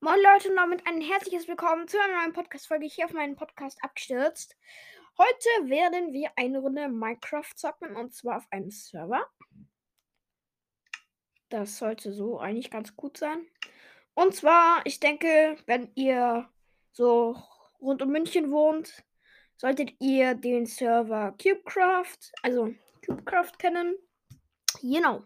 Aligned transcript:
Moin 0.00 0.18
Leute 0.22 0.50
und 0.50 0.56
damit 0.56 0.86
ein 0.86 1.00
herzliches 1.00 1.48
Willkommen 1.48 1.88
zu 1.88 1.98
einer 1.98 2.18
neuen 2.18 2.32
Podcast-Folge 2.32 2.86
hier 2.86 3.06
auf 3.06 3.12
meinen 3.12 3.36
Podcast 3.36 3.78
abgestürzt. 3.82 4.56
Heute 5.16 5.48
werden 5.70 6.12
wir 6.12 6.30
eine 6.36 6.58
Runde 6.58 6.88
Minecraft 6.88 7.54
zocken 7.56 7.96
und 7.96 8.14
zwar 8.14 8.38
auf 8.38 8.46
einem 8.50 8.70
Server. 8.70 9.26
Das 11.48 11.78
sollte 11.78 12.12
so 12.12 12.38
eigentlich 12.38 12.70
ganz 12.70 12.94
gut 12.96 13.16
sein. 13.16 13.46
Und 14.14 14.34
zwar, 14.34 14.84
ich 14.84 15.00
denke, 15.00 15.56
wenn 15.66 15.90
ihr 15.94 16.48
so 16.92 17.36
rund 17.80 18.02
um 18.02 18.10
München 18.10 18.50
wohnt, 18.50 19.04
solltet 19.56 19.94
ihr 20.00 20.34
den 20.34 20.66
Server 20.66 21.34
Cubecraft, 21.40 22.32
also 22.42 22.74
Cubecraft 23.06 23.52
kennen. 23.58 23.96
Genau. 24.82 25.24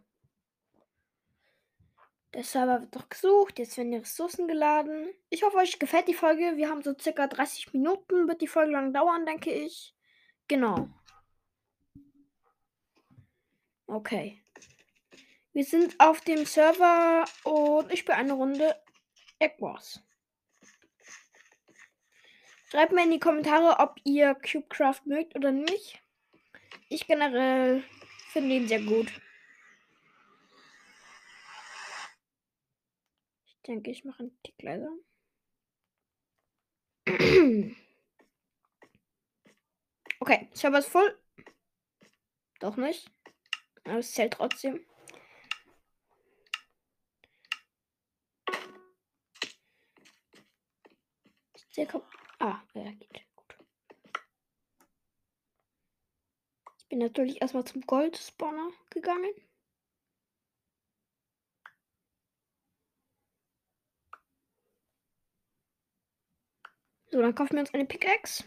Der 2.35 2.45
Server 2.45 2.81
wird 2.81 2.95
doch 2.95 3.09
gesucht. 3.09 3.59
Jetzt 3.59 3.77
werden 3.79 3.93
die 3.93 3.99
Ressourcen 3.99 4.49
geladen. 4.49 5.09
Ich 5.31 5.43
hoffe, 5.43 5.57
euch 5.57 5.79
gefällt 5.79 6.09
die 6.09 6.15
Folge. 6.15 6.57
Wir 6.57 6.69
haben 6.69 6.83
so 6.83 6.95
circa 6.99 7.27
30 7.27 7.73
Minuten. 7.73 8.29
Wird 8.29 8.43
die 8.43 8.47
Folge 8.47 8.73
lang 8.73 8.93
dauern, 8.93 9.25
denke 9.25 9.51
ich. 9.51 9.95
Genau. 10.47 10.89
Okay. 13.87 14.43
Wir 15.55 15.65
sind 15.65 15.99
auf 15.99 16.21
dem 16.21 16.45
Server 16.45 17.25
und 17.45 17.91
ich 17.91 18.01
spiele 18.01 18.19
eine 18.19 18.35
Runde 18.35 18.77
Egg 19.39 19.57
Wars. 19.61 20.03
Schreibt 22.71 22.93
mir 22.93 23.05
in 23.05 23.11
die 23.11 23.19
Kommentare, 23.19 23.81
ob 23.81 23.97
ihr 24.05 24.35
Cubecraft 24.35 25.01
mögt 25.07 25.35
oder 25.35 25.53
nicht. 25.53 26.03
Ich 26.91 27.07
generell 27.07 27.83
finde 28.31 28.57
ihn 28.57 28.69
sehr 28.69 28.83
gut. 28.83 29.09
Denke, 33.69 33.91
ich 33.91 34.05
mache 34.05 34.21
einen 34.21 34.43
Tick 34.43 34.61
leiser. 34.63 34.93
Okay, 40.21 40.49
Server 40.53 40.81
ist 40.81 40.89
voll. 40.89 41.17
Doch 42.59 42.77
nicht. 42.77 43.09
Aber 43.85 43.99
es 43.99 44.13
zählt 44.13 44.35
trotzdem. 44.35 44.85
Der. 51.77 52.03
Ah, 52.41 52.61
ja, 52.75 52.91
geht. 52.91 53.25
Gut. 53.37 53.57
Ich 56.81 56.89
bin 56.89 56.99
natürlich 56.99 57.41
erstmal 57.41 57.65
zum 57.65 57.83
Gold-Spawner 57.83 58.73
gegangen. 58.91 59.33
So, 67.11 67.21
dann 67.23 67.35
kaufen 67.35 67.55
wir 67.55 67.61
uns 67.61 67.73
eine 67.73 67.87
Pickaxe. 67.87 68.45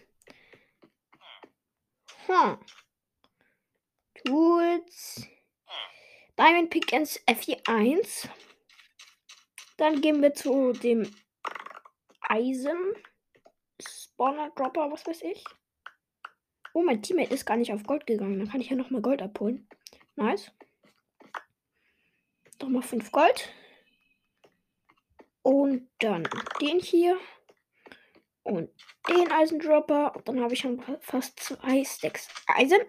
Hm. 2.28 2.58
Tools. 4.26 5.28
Diamond 6.38 6.70
Pickaxe 6.70 7.20
F1. 7.28 8.30
Dann 9.78 10.02
gehen 10.02 10.22
wir 10.22 10.34
zu 10.34 10.74
dem 10.74 11.12
Eisen. 12.22 12.94
Spawner 13.82 14.52
Dropper, 14.52 14.92
was 14.92 15.06
weiß 15.08 15.24
ich. 15.24 15.44
Oh, 16.74 16.84
mein 16.84 17.02
Teammate 17.02 17.34
ist 17.34 17.46
gar 17.46 17.58
nicht 17.58 17.74
auf 17.74 17.84
Gold 17.84 18.06
gegangen. 18.06 18.40
Dann 18.40 18.50
kann 18.50 18.62
ich 18.62 18.70
ja 18.70 18.76
nochmal 18.76 19.02
Gold 19.02 19.22
abholen. 19.22 19.68
Nice. 20.16 20.52
Nochmal 22.62 22.84
5 22.84 23.12
Gold. 23.12 23.50
Und 25.42 25.90
dann 26.00 26.28
den 26.62 26.80
hier 26.80 27.20
und 28.44 28.70
den 29.08 29.32
Eisendropper. 29.32 30.16
Und 30.16 30.28
dann 30.28 30.42
habe 30.42 30.54
ich 30.54 30.60
schon 30.60 30.82
fast 31.02 31.40
zwei 31.40 31.84
Stacks 31.84 32.28
Eisen. 32.48 32.80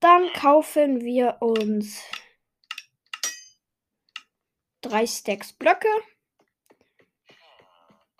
Dann 0.00 0.32
kaufen 0.32 1.00
wir 1.00 1.38
uns 1.40 2.02
drei 4.80 5.06
Stacks 5.06 5.52
Blöcke. 5.52 5.88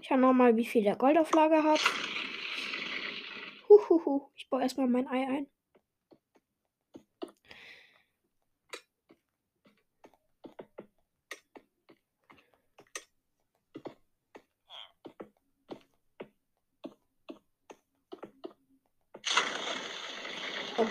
Ich 0.01 0.09
schau 0.09 0.17
nochmal, 0.17 0.57
wie 0.57 0.67
viel 0.67 0.83
der 0.85 0.97
Goldauflage 0.97 1.63
hat. 1.63 1.81
Huhuhu. 3.69 4.31
Ich 4.35 4.49
baue 4.49 4.63
erstmal 4.63 4.89
mein 4.89 5.09
Ei 5.09 5.27
ein. 5.27 5.47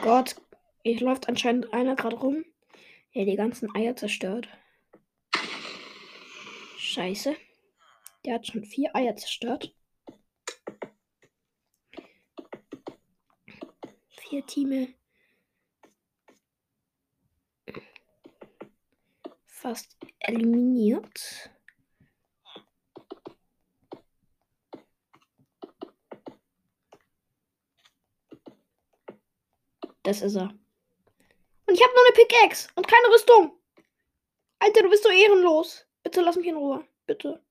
Gott, 0.08 0.38
hier 0.86 1.02
läuft 1.02 1.28
anscheinend 1.28 1.74
einer 1.74 1.98
gerade 1.98 2.16
rum, 2.16 2.46
der 3.14 3.26
die 3.26 3.36
ganzen 3.36 3.76
Eier 3.76 3.94
zerstört. 3.98 4.48
Scheiße. 6.78 7.36
Der 8.24 8.36
hat 8.36 8.48
schon 8.48 8.64
vier 8.64 8.96
Eier 8.96 9.18
zerstört. 9.18 9.76
Vier 14.08 14.46
Teame. 14.46 14.94
Fast 19.46 19.98
eliminiert. 20.20 21.52
Das 30.08 30.22
ist 30.22 30.36
er. 30.38 30.44
Und 31.66 31.74
ich 31.74 31.84
habe 31.84 31.94
nur 31.94 32.06
eine 32.06 32.16
Pickaxe 32.16 32.70
und 32.76 32.88
keine 32.88 33.14
Rüstung. 33.14 33.60
Alter, 34.58 34.84
du 34.84 34.90
bist 34.90 35.04
so 35.04 35.10
ehrenlos. 35.10 35.86
Bitte 36.02 36.22
lass 36.22 36.38
mich 36.38 36.48
in 36.48 36.56
Ruhe. 36.56 36.88
Bitte. 37.06 37.46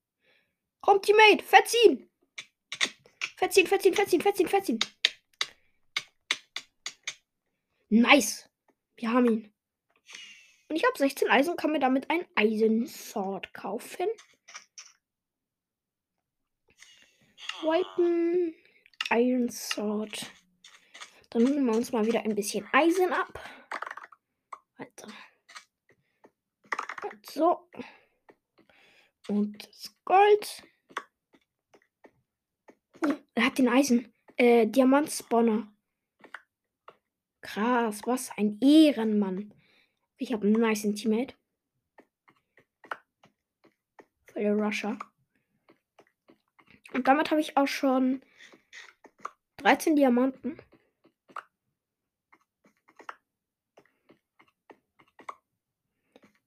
Komm, 0.81 1.03
Teammate. 1.03 1.45
Verziehen. 1.45 2.09
Verziehen, 3.37 3.67
verziehen, 3.67 3.93
verziehen, 3.93 4.23
verziehen, 4.23 4.49
verziehen. 4.49 4.79
Nice. 7.91 8.49
Wir 8.97 9.13
haben 9.13 9.27
ihn. 9.27 9.55
Und 10.71 10.77
ich 10.77 10.85
habe 10.87 10.97
16 10.97 11.29
Eisen 11.29 11.51
und 11.51 11.61
kann 11.61 11.73
mir 11.73 11.79
damit 11.79 12.09
ein 12.09 12.27
Eisensword 12.37 13.53
kaufen. 13.53 14.07
Wipen. 17.61 18.55
Iron 19.11 19.51
Sword. 19.51 20.33
Dann 21.37 21.49
holen 21.49 21.67
wir 21.67 21.75
uns 21.75 21.93
mal 21.93 22.07
wieder 22.07 22.23
ein 22.23 22.35
bisschen 22.35 22.67
Eisen 22.73 23.13
ab. 23.13 23.39
Weiter. 24.79 25.09
So. 27.31 27.69
Und 29.29 29.69
das 29.69 29.95
Gold. 30.07 30.63
Oh, 33.03 33.13
er 33.35 33.45
hat 33.45 33.59
den 33.59 33.69
Eisen. 33.69 34.15
Äh, 34.39 34.67
Diamant-Spawner. 34.67 35.71
Krass, 37.43 38.01
was 38.07 38.31
ein 38.39 38.59
Ehrenmann. 38.63 39.53
Ich 40.17 40.33
habe 40.33 40.47
einen 40.47 40.59
nice 40.59 40.89
Teammate. 40.95 41.35
Voll 44.33 44.47
Rusher. 44.59 44.99
Und 46.95 47.07
damit 47.07 47.31
habe 47.31 47.43
ich 47.43 47.59
auch 47.59 47.69
schon 47.69 48.23
13 49.59 49.97
Diamanten. 49.97 50.63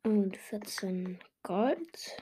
Und 0.10 0.38
14 0.38 1.20
Gold. 1.44 2.18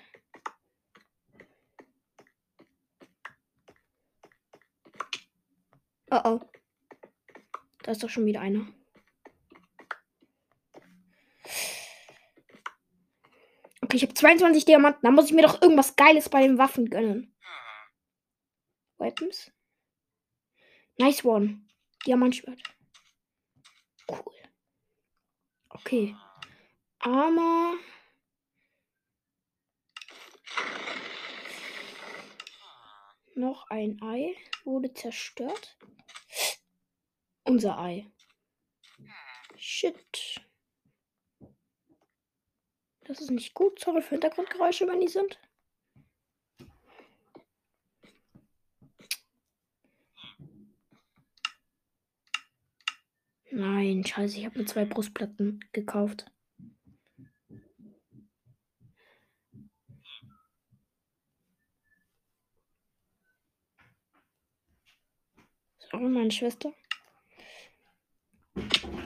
Oh 6.12 6.20
oh. 6.26 6.42
Da 7.84 7.94
ist 7.94 8.04
doch 8.04 8.10
schon 8.10 8.26
wieder 8.26 8.42
einer. 8.42 8.68
Okay, 13.82 13.96
ich 13.96 14.04
habe 14.04 14.14
22 14.14 14.66
Diamanten. 14.66 15.00
Da 15.04 15.12
muss 15.12 15.28
ich 15.28 15.32
mir 15.32 15.44
doch 15.44 15.62
irgendwas 15.62 15.96
Geiles 15.96 16.28
bei 16.28 16.42
den 16.42 16.58
Waffen 16.58 16.90
gönnen. 16.90 17.34
Weapons. 18.98 19.50
Nice 20.98 21.24
one. 21.24 21.66
Diamantschwert. 22.06 22.62
Cool. 24.10 24.34
Okay. 25.70 26.18
Armer. 27.08 27.80
Noch 33.36 33.70
ein 33.70 34.02
Ei 34.02 34.36
wurde 34.66 34.94
zerstört. 34.94 35.78
Unser 37.46 37.80
Ei. 37.80 38.12
Shit. 39.56 40.42
Das 43.02 43.22
ist 43.22 43.32
nicht 43.32 43.54
gut. 43.54 43.80
Sorry 43.80 44.02
für 44.02 44.16
Hintergrundgeräusche, 44.16 44.86
wenn 44.88 45.00
die 45.00 45.08
sind. 45.08 45.40
Nein, 53.50 54.04
scheiße, 54.06 54.38
ich 54.38 54.46
habe 54.46 54.60
mir 54.60 54.66
zwei 54.66 54.84
Brustplatten 54.86 55.64
gekauft. 55.72 56.26
Sorry, 65.92 66.10
meine 66.10 66.32
Schwester. 66.32 66.74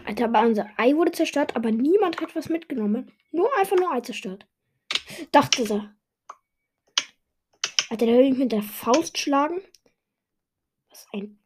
Alter, 0.05 0.25
aber 0.25 0.41
unser 0.41 0.69
Ei 0.77 0.95
wurde 0.95 1.11
zerstört, 1.11 1.55
aber 1.55 1.71
niemand 1.71 2.21
hat 2.21 2.35
was 2.35 2.49
mitgenommen. 2.49 3.11
Nur 3.31 3.49
einfach 3.57 3.77
nur 3.77 3.91
Ei 3.91 4.01
zerstört. 4.01 4.47
Dachte 5.31 5.65
sie. 5.65 5.89
Alter, 7.89 8.05
der 8.05 8.17
will 8.17 8.29
mich 8.29 8.39
mit 8.39 8.51
der 8.51 8.63
Faust 8.63 9.17
schlagen. 9.17 9.61
Was 10.89 11.07
ein. 11.13 11.37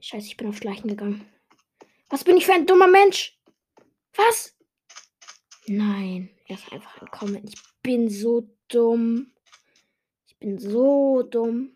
Scheiße, 0.00 0.26
ich 0.26 0.36
bin 0.36 0.48
auf 0.48 0.58
Schleichen 0.58 0.88
gegangen. 0.88 1.26
Was 2.10 2.24
bin 2.24 2.36
ich 2.36 2.46
für 2.46 2.52
ein 2.52 2.66
dummer 2.66 2.86
Mensch? 2.86 3.38
Was? 4.14 4.56
Nein, 5.66 6.30
er 6.46 6.56
ist 6.56 6.70
einfach 6.70 7.00
entkommen. 7.00 7.42
Ich 7.44 7.54
bin 7.82 8.10
so 8.10 8.48
dumm. 8.68 9.32
Ich 10.26 10.36
bin 10.38 10.58
so 10.58 11.22
dumm. 11.22 11.74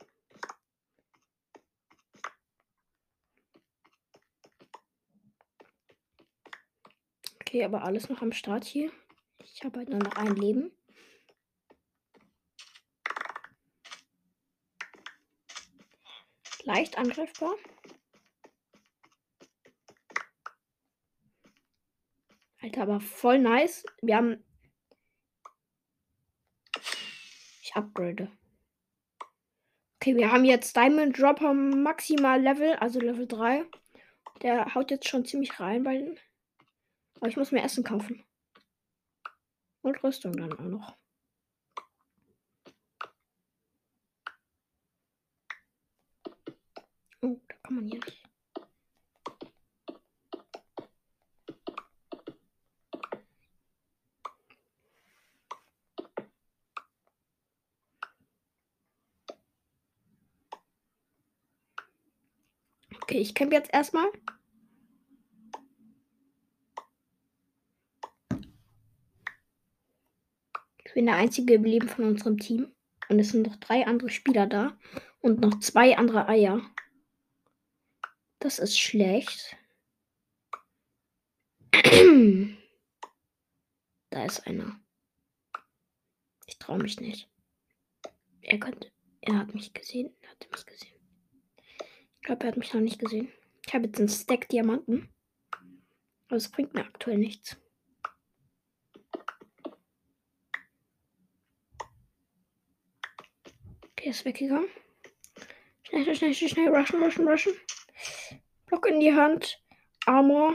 Okay, 7.48 7.64
aber 7.64 7.82
alles 7.82 8.10
noch 8.10 8.20
am 8.20 8.32
Start 8.32 8.66
hier. 8.66 8.92
Ich 9.42 9.64
habe 9.64 9.78
halt 9.78 9.88
nur 9.88 10.00
noch 10.00 10.16
ein 10.16 10.36
Leben. 10.36 10.70
Leicht 16.64 16.98
angreifbar. 16.98 17.54
Alter, 22.60 22.82
aber 22.82 23.00
voll 23.00 23.38
nice. 23.38 23.82
Wir 24.02 24.16
haben. 24.16 24.44
Ich 27.62 27.74
upgrade. 27.74 28.30
Okay, 29.96 30.16
wir 30.16 30.30
haben 30.30 30.44
jetzt 30.44 30.76
Diamond 30.76 31.18
Dropper 31.18 31.54
Maximal 31.54 32.42
Level, 32.42 32.74
also 32.74 33.00
Level 33.00 33.26
3. 33.26 33.64
Der 34.42 34.74
haut 34.74 34.90
jetzt 34.90 35.08
schon 35.08 35.24
ziemlich 35.24 35.58
rein, 35.58 35.86
weil. 35.86 36.18
Aber 37.18 37.28
ich 37.28 37.36
muss 37.36 37.50
mir 37.50 37.62
Essen 37.62 37.82
kaufen. 37.82 38.24
Und 39.82 40.02
Rüstung 40.04 40.32
dann 40.32 40.52
auch 40.52 40.60
noch. 40.60 40.96
Oh, 47.22 47.40
da 47.48 47.54
kann 47.62 47.74
man 47.74 47.86
hier 47.86 47.98
nicht. 47.98 48.22
Okay, 63.02 63.18
ich 63.18 63.34
kämpfe 63.34 63.56
jetzt 63.56 63.72
erstmal. 63.72 64.06
Bin 70.98 71.06
der 71.06 71.14
einzige 71.14 71.54
im 71.54 71.62
Leben 71.62 71.88
von 71.88 72.06
unserem 72.06 72.38
Team. 72.38 72.74
Und 73.08 73.20
es 73.20 73.28
sind 73.28 73.46
noch 73.46 73.54
drei 73.54 73.86
andere 73.86 74.10
Spieler 74.10 74.48
da. 74.48 74.76
Und 75.20 75.38
noch 75.38 75.60
zwei 75.60 75.96
andere 75.96 76.26
Eier. 76.28 76.60
Das 78.40 78.58
ist 78.58 78.76
schlecht. 78.76 79.56
da 84.10 84.24
ist 84.24 84.44
einer. 84.44 84.80
Ich 86.46 86.58
traue 86.58 86.78
mich 86.78 86.98
nicht. 86.98 87.30
Er 88.40 88.58
könnte. 88.58 88.90
Er 89.20 89.38
hat 89.38 89.54
mich 89.54 89.72
gesehen. 89.72 90.10
Er 90.20 90.30
hat 90.30 90.48
mich 90.50 90.66
gesehen. 90.66 90.98
Ich 92.16 92.22
glaube, 92.22 92.42
er 92.42 92.48
hat 92.48 92.56
mich 92.56 92.74
noch 92.74 92.80
nicht 92.80 92.98
gesehen. 92.98 93.28
Ich 93.64 93.72
habe 93.72 93.86
jetzt 93.86 94.00
einen 94.00 94.08
Stack 94.08 94.48
Diamanten. 94.48 95.08
Aber 96.26 96.34
es 96.34 96.50
bringt 96.50 96.74
mir 96.74 96.84
aktuell 96.84 97.18
nichts. 97.18 97.56
Okay, 103.98 104.10
ist 104.10 104.24
weggegangen. 104.24 104.68
Schnell, 105.82 106.14
schnell, 106.14 106.32
schnell, 106.32 106.48
schnell, 106.50 106.68
rushen, 106.68 107.02
rushen, 107.02 107.26
rushen. 107.26 107.52
Block 108.66 108.86
in 108.86 109.00
die 109.00 109.12
Hand. 109.12 109.60
Armor. 110.06 110.54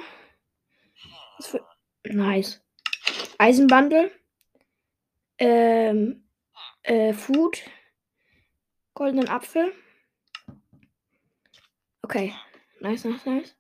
Was 1.38 1.48
für. 1.48 1.68
Nice. 2.06 2.64
Eisenbundle. 3.38 4.12
Ähm. 5.40 6.24
Äh, 6.84 7.12
Food. 7.12 7.62
Goldenen 8.94 9.28
Apfel. 9.28 9.74
Okay. 12.02 12.34
Nice, 12.80 13.04
nice, 13.04 13.26
nice. 13.26 13.58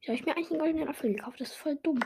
Ich 0.00 0.08
habe 0.08 0.22
mir 0.24 0.36
eigentlich 0.36 0.50
einen 0.50 0.60
goldenen 0.60 0.88
Apfel 0.88 1.12
gekauft. 1.12 1.38
Das 1.38 1.50
ist 1.50 1.56
voll 1.56 1.76
dumm. 1.82 2.00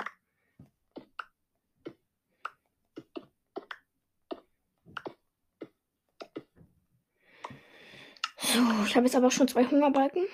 So, 8.53 8.61
ich 8.87 8.97
habe 8.97 9.05
jetzt 9.05 9.15
aber 9.15 9.31
schon 9.31 9.47
zwei 9.47 9.63
Hungerbalken. 9.67 10.27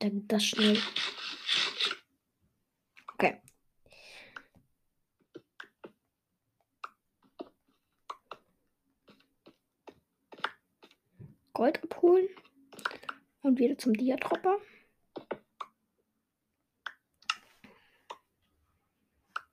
Geht 0.00 0.32
das 0.32 0.44
schnell. 0.44 0.76
Okay. 3.14 3.40
Gold 11.52 11.80
abholen. 11.84 12.28
Und 13.42 13.60
wieder 13.60 13.78
zum 13.78 13.92
Diatropper. 13.94 14.58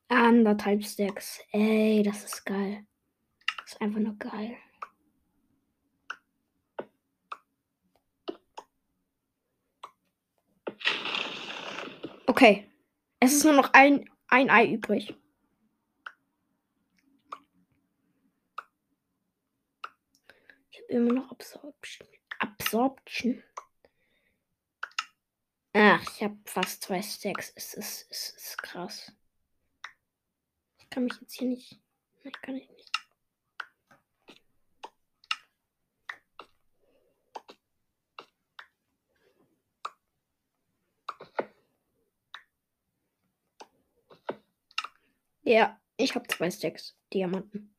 Anderthalb 0.09 0.83
Stacks. 0.83 1.39
Ey, 1.51 2.01
das 2.03 2.23
ist 2.23 2.43
geil. 2.43 2.85
Das 3.57 3.73
ist 3.73 3.81
einfach 3.81 3.99
nur 3.99 4.15
geil. 4.17 4.57
Okay. 12.25 12.67
Es 13.19 13.33
ist 13.33 13.43
nur 13.43 13.53
noch 13.53 13.73
ein, 13.73 14.09
ein 14.27 14.49
Ei 14.49 14.71
übrig. 14.71 15.15
Ich 20.71 20.79
habe 20.79 20.87
immer 20.87 21.13
noch 21.13 21.31
Absorption. 21.31 22.07
Absorption. 22.39 23.43
Ach, 25.73 26.01
ich 26.01 26.23
habe 26.23 26.37
fast 26.45 26.81
zwei 26.83 27.01
Stacks. 27.03 27.51
Es 27.55 27.75
ist, 27.75 28.07
es 28.09 28.29
ist 28.31 28.57
krass. 28.63 29.11
Kann 30.99 31.05
mich 31.05 31.21
jetzt 31.21 31.35
hier 31.35 31.47
nicht. 31.47 31.79
Nein, 32.25 32.33
kann 32.41 32.55
ich 32.57 32.69
nicht. 32.69 32.91
Ja, 45.43 45.79
ich 45.95 46.15
habe 46.15 46.27
zwei 46.27 46.51
Stacks 46.51 46.97
Diamanten. 47.13 47.73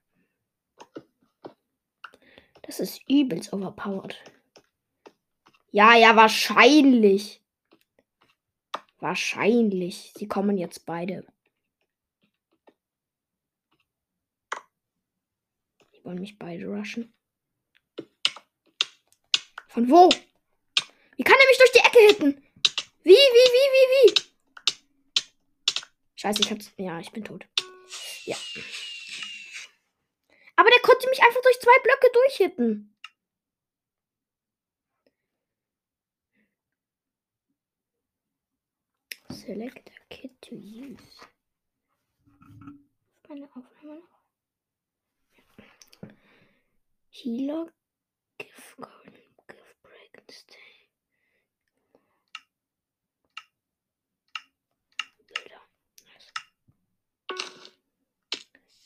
Das 2.62 2.80
ist 2.80 3.06
übelst 3.06 3.52
overpowered. 3.52 4.16
Ja, 5.72 5.94
ja, 5.94 6.16
wahrscheinlich. 6.16 7.42
Wahrscheinlich. 8.98 10.14
Sie 10.16 10.26
kommen 10.26 10.56
jetzt 10.56 10.86
beide. 10.86 11.26
Die 16.00 16.04
wollen 16.06 16.20
mich 16.20 16.38
beide 16.38 16.66
rushen. 16.66 17.12
Von 19.68 19.90
wo? 19.90 20.08
Wie 21.16 21.22
kann 21.22 21.36
er 21.38 21.46
mich 21.46 21.58
durch 21.58 21.72
die 21.72 21.78
Ecke 21.78 21.98
hitten? 21.98 22.42
Wie, 23.02 23.10
wie, 23.10 23.14
wie, 23.54 23.68
wie, 23.74 23.86
wie? 23.92 24.14
Scheiße, 26.16 26.40
ich 26.40 26.50
hab's. 26.50 26.72
Ja, 26.78 26.98
ich 27.00 27.12
bin 27.12 27.22
tot. 27.22 27.46
Ja. 28.24 28.36
Aber 30.56 30.70
der 30.70 30.80
konnte 30.80 31.08
mich 31.10 31.22
einfach 31.22 31.42
durch 31.42 31.60
zwei 31.60 31.78
Blöcke 31.82 32.10
durchhitten. 32.12 32.96
Select 39.28 39.90
a 39.90 40.04
kit 40.08 40.40
to 40.40 40.54
use. 40.54 41.26
Meine 43.28 43.46
Aufnahme 43.54 44.00
noch. 44.00 44.19
Healer. 47.22 47.66
Golden. 48.78 49.20
Give 49.46 49.74
Break 49.82 50.16
and 50.16 50.30
Stay. 50.30 50.88
Bilder. 55.28 55.60
Nice. 56.06 56.32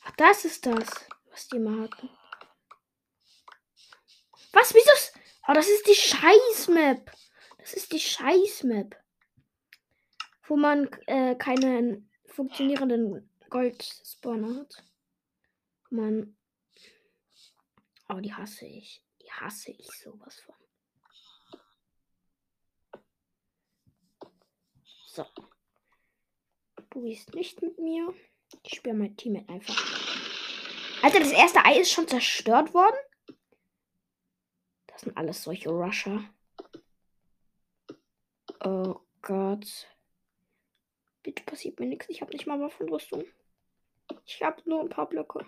Ach, 0.03 0.11
das 0.17 0.43
ist 0.43 0.65
das, 0.65 0.89
was 1.31 1.47
die 1.47 1.59
mal 1.59 1.83
hatten. 1.83 2.09
Was? 4.51 4.73
Wieso? 4.73 4.91
Oh, 5.47 5.53
das 5.53 5.69
ist 5.69 5.87
die 5.87 5.95
Scheiß-Map. 5.95 7.11
Das 7.59 7.73
ist 7.73 7.93
die 7.93 7.99
Scheiß-Map. 7.99 9.01
Wo 10.47 10.57
man 10.57 10.89
äh, 11.07 11.35
keinen 11.35 12.11
funktionierenden 12.27 13.29
Gold-Spawner 13.49 14.59
hat. 14.59 14.83
Man. 15.89 16.34
Aber 18.07 18.21
die 18.21 18.33
hasse 18.33 18.65
ich. 18.65 19.03
Die 19.21 19.31
hasse 19.31 19.71
ich 19.71 19.89
sowas 19.91 20.39
von. 20.41 20.55
So. 25.07 25.25
Du 26.89 27.01
bist 27.01 27.33
nicht 27.33 27.61
mit 27.61 27.79
mir. 27.79 28.13
Ich 28.63 28.75
spiele 28.75 28.95
mein 28.95 29.17
Team 29.17 29.43
einfach. 29.47 29.75
Alter, 31.01 31.19
das 31.19 31.31
erste 31.31 31.63
Ei 31.65 31.79
ist 31.79 31.91
schon 31.91 32.07
zerstört 32.07 32.73
worden. 32.73 32.95
Das 34.87 35.01
sind 35.01 35.17
alles 35.17 35.43
solche 35.43 35.69
Rusher. 35.69 36.23
Oh 38.63 39.01
Gott. 39.21 39.87
Bitte 41.21 41.43
passiert 41.43 41.79
mir 41.79 41.87
nichts. 41.87 42.09
Ich 42.09 42.21
habe 42.21 42.31
nicht 42.31 42.45
mal 42.45 42.59
Waffenrüstung. 42.59 43.25
Ich 44.25 44.41
habe 44.41 44.61
nur 44.69 44.81
ein 44.81 44.89
paar 44.89 45.09
Blöcke. 45.09 45.45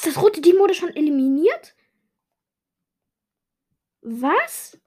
Hast 0.00 0.16
das 0.16 0.22
rote 0.22 0.40
Team 0.40 0.56
wurde 0.56 0.72
schon 0.72 0.96
eliminiert? 0.96 1.74
Was? 4.00 4.78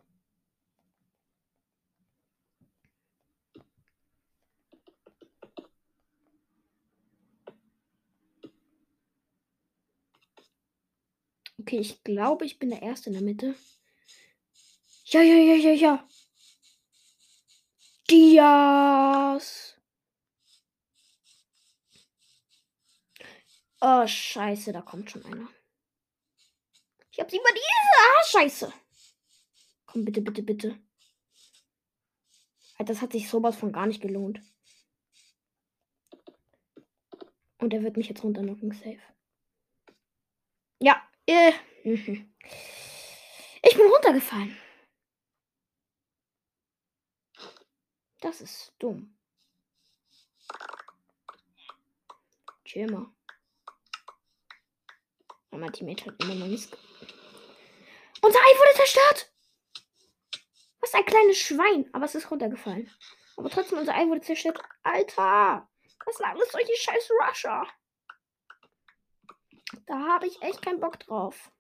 Okay, 11.60 11.78
ich 11.78 12.04
glaube, 12.04 12.46
ich 12.46 12.58
bin 12.58 12.72
der 12.72 12.82
Erste 12.82 13.12
in 13.12 13.14
der 13.14 13.22
Mitte. 13.22 13.54
Ja, 15.06 15.22
ja, 15.22 15.36
ja, 15.36 15.56
ja, 15.56 15.74
ja. 15.74 16.08
Dias. 18.10 19.76
Oh, 23.86 24.08
scheiße, 24.08 24.72
da 24.72 24.82
kommt 24.82 25.12
schon 25.12 25.26
einer. 25.26 25.50
Ich 27.12 27.20
hab 27.20 27.30
sie 27.30 27.36
über 27.36 27.50
diese. 27.50 27.68
Ah, 28.00 28.24
scheiße. 28.24 28.74
Komm, 29.88 30.06
bitte, 30.06 30.22
bitte, 30.22 30.42
bitte. 30.42 30.80
Das 32.80 33.02
hat 33.02 33.12
sich 33.12 33.28
sowas 33.28 33.58
von 33.58 33.74
gar 33.74 33.86
nicht 33.86 34.02
gelohnt. 34.02 34.42
Und 37.58 37.74
er 37.74 37.84
wird 37.84 37.98
mich 37.98 38.08
jetzt 38.08 38.24
runternocken, 38.24 38.72
safe. 38.72 39.02
Ja, 40.80 41.06
äh, 41.26 41.52
mhm. 41.84 42.34
Ich 43.64 43.76
bin 43.76 43.92
runtergefallen. 43.94 44.58
Das 48.22 48.40
ist 48.40 48.74
dumm. 48.80 49.18
Chill 52.64 52.90
mal. 52.90 53.14
Mein 55.58 55.72
Teammate 55.74 56.06
hat 56.06 56.22
immer 56.24 56.36
noch 56.36 56.48
nichts. 56.48 56.76
Unser 58.22 58.40
Ei 58.40 58.58
wurde 58.58 58.78
zerstört! 58.78 59.34
Was 60.80 60.94
ein 60.94 61.06
kleines 61.06 61.38
Schwein. 61.38 61.90
Aber 61.94 62.06
es 62.06 62.16
ist 62.16 62.30
runtergefallen. 62.30 62.90
Aber 63.38 63.50
trotzdem, 63.50 63.80
unser 63.80 63.96
Ei 63.96 64.06
wurde 64.08 64.22
zerstört. 64.22 64.60
Alter! 64.84 65.70
Was 66.06 66.18
sind 66.18 66.26
alles 66.26 66.52
solche 66.52 66.76
scheiß 66.76 67.10
Rusher? 67.22 67.68
Da 69.86 70.00
habe 70.00 70.28
ich 70.28 70.42
echt 70.42 70.62
keinen 70.62 70.80
Bock 70.80 71.00
drauf. 71.00 71.52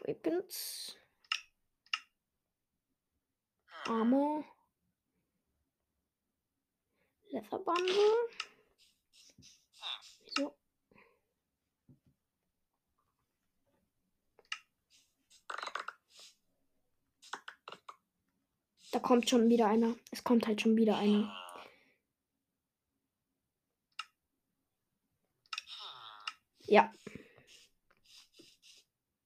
Weapons. 0.00 0.96
Armor. 3.86 4.44
Leather 7.30 7.58
Bundle. 7.58 8.28
Wieso? 10.24 10.56
Da 18.92 18.98
kommt 19.00 19.28
schon 19.28 19.48
wieder 19.48 19.66
einer. 19.66 19.94
Es 20.10 20.24
kommt 20.24 20.46
halt 20.46 20.60
schon 20.60 20.76
wieder 20.76 20.96
einer. 20.96 21.34
Ja. 26.66 26.92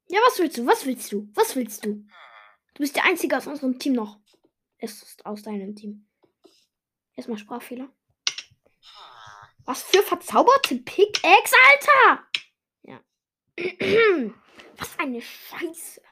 Ja, 0.09 0.21
was 0.27 0.39
willst 0.39 0.59
du? 0.59 0.67
Was 0.67 0.87
willst 0.87 1.13
du? 1.13 1.29
Was 1.35 1.57
willst 1.57 1.85
du? 1.85 2.07
Du 2.75 2.79
bist 2.79 2.97
der 2.97 3.05
Einzige 3.05 3.37
aus 3.37 3.47
unserem 3.47 3.79
Team 3.79 3.95
noch. 3.95 4.21
Es 4.79 5.03
ist 5.03 5.25
aus 5.27 5.43
deinem 5.43 5.75
Team. 5.75 6.09
Erstmal 7.17 7.39
Sprachfehler. 7.39 7.89
Was 9.65 9.83
für 9.83 10.03
verzauberte 10.03 10.77
Pickaxe, 10.77 11.55
Alter! 11.71 12.27
Ja. 12.83 13.01
Was 14.77 14.99
eine 14.99 15.21
Scheiße. 15.21 16.03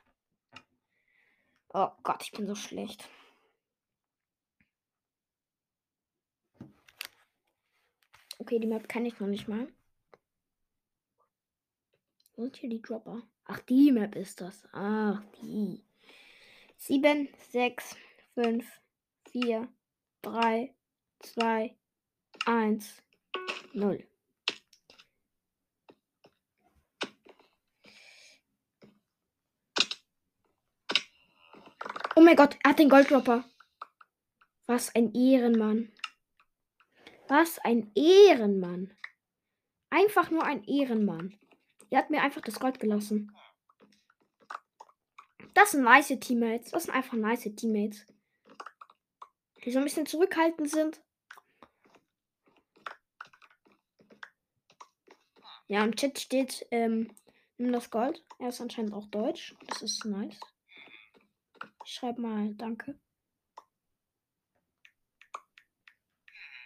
Oh 1.72 1.88
Gott, 2.02 2.22
ich 2.22 2.32
bin 2.32 2.46
so 2.46 2.54
schlecht. 2.54 3.08
Okay, 8.38 8.58
die 8.58 8.66
Map 8.66 8.88
kann 8.88 9.04
ich 9.04 9.18
noch 9.20 9.26
nicht 9.28 9.48
mal. 9.48 9.68
Wo 12.34 12.42
sind 12.42 12.56
hier 12.56 12.70
die 12.70 12.80
Dropper? 12.80 13.22
Ach, 13.44 13.60
die 13.60 13.92
Map 13.92 14.16
ist 14.16 14.40
das. 14.40 14.66
Ach, 14.72 15.22
die. 15.42 15.84
7, 16.76 17.28
6, 17.50 17.96
5, 18.34 18.66
4, 19.30 19.68
3, 20.22 20.74
2, 21.20 21.76
1, 22.46 23.02
0. 23.72 24.06
Oh 32.16 32.22
mein 32.22 32.36
Gott, 32.36 32.56
er 32.62 32.70
hat 32.70 32.78
den 32.78 32.88
Golddropper. 32.88 33.44
Was 34.66 34.94
ein 34.94 35.14
Ehrenmann. 35.14 35.92
Was 37.28 37.58
ein 37.60 37.92
Ehrenmann. 37.94 38.96
Einfach 39.90 40.30
nur 40.30 40.44
ein 40.44 40.64
Ehrenmann. 40.64 41.38
Er 41.90 41.98
hat 41.98 42.10
mir 42.10 42.22
einfach 42.22 42.42
das 42.42 42.60
Gold 42.60 42.78
gelassen. 42.78 43.34
Das 45.54 45.72
sind 45.72 45.82
nice 45.82 46.08
Teammates. 46.20 46.70
Das 46.70 46.84
sind 46.84 46.94
einfach 46.94 47.14
nice 47.14 47.50
Teammates. 47.56 48.06
Die 49.64 49.70
so 49.70 49.78
ein 49.78 49.84
bisschen 49.84 50.06
zurückhaltend 50.06 50.70
sind. 50.70 51.00
Ja, 55.70 55.84
im 55.84 55.94
Chat 55.94 56.18
steht, 56.18 56.66
ähm, 56.72 57.12
nimm 57.56 57.70
das 57.70 57.92
Gold. 57.92 58.24
Er 58.40 58.48
ist 58.48 58.60
anscheinend 58.60 58.92
auch 58.92 59.06
Deutsch. 59.06 59.54
Das 59.68 59.82
ist 59.82 60.04
nice. 60.04 60.40
Ich 61.84 61.92
schreibe 61.92 62.20
mal 62.20 62.52
Danke. 62.56 62.98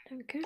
Danke. 0.09 0.41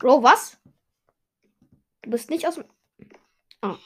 Bro, 0.00 0.22
was? 0.22 0.58
Du 2.02 2.10
bist 2.10 2.30
nicht 2.30 2.46
aus 2.46 2.54
dem. 2.54 2.64
Ah. 3.60 3.76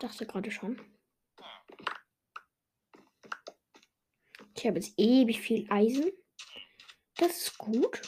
Dachte 0.00 0.26
gerade 0.26 0.50
schon. 0.50 0.80
Ich 4.56 4.66
habe 4.66 4.78
jetzt 4.78 4.94
ewig 4.98 5.40
viel 5.40 5.70
Eisen. 5.70 6.10
Das 7.16 7.36
ist 7.36 7.58
gut. 7.58 8.02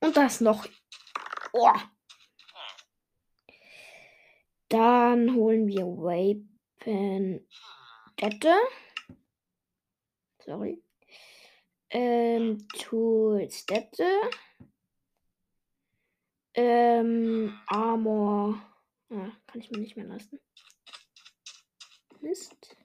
Und 0.00 0.16
da 0.16 0.26
ist 0.26 0.40
noch 0.40 0.66
Oh. 1.52 1.72
Dann 4.68 5.34
holen 5.34 5.66
wir 5.66 5.86
Dette. 8.20 8.54
Sorry. 10.44 10.82
Ähm, 11.90 12.68
Tools 12.68 13.64
Dette. 13.66 14.06
Ähm, 16.54 17.58
Armor. 17.66 18.60
Ah, 19.10 19.30
kann 19.46 19.60
ich 19.60 19.70
mir 19.70 19.78
nicht 19.78 19.96
mehr 19.96 20.06
leisten. 20.06 20.40
Mist. 22.20 22.76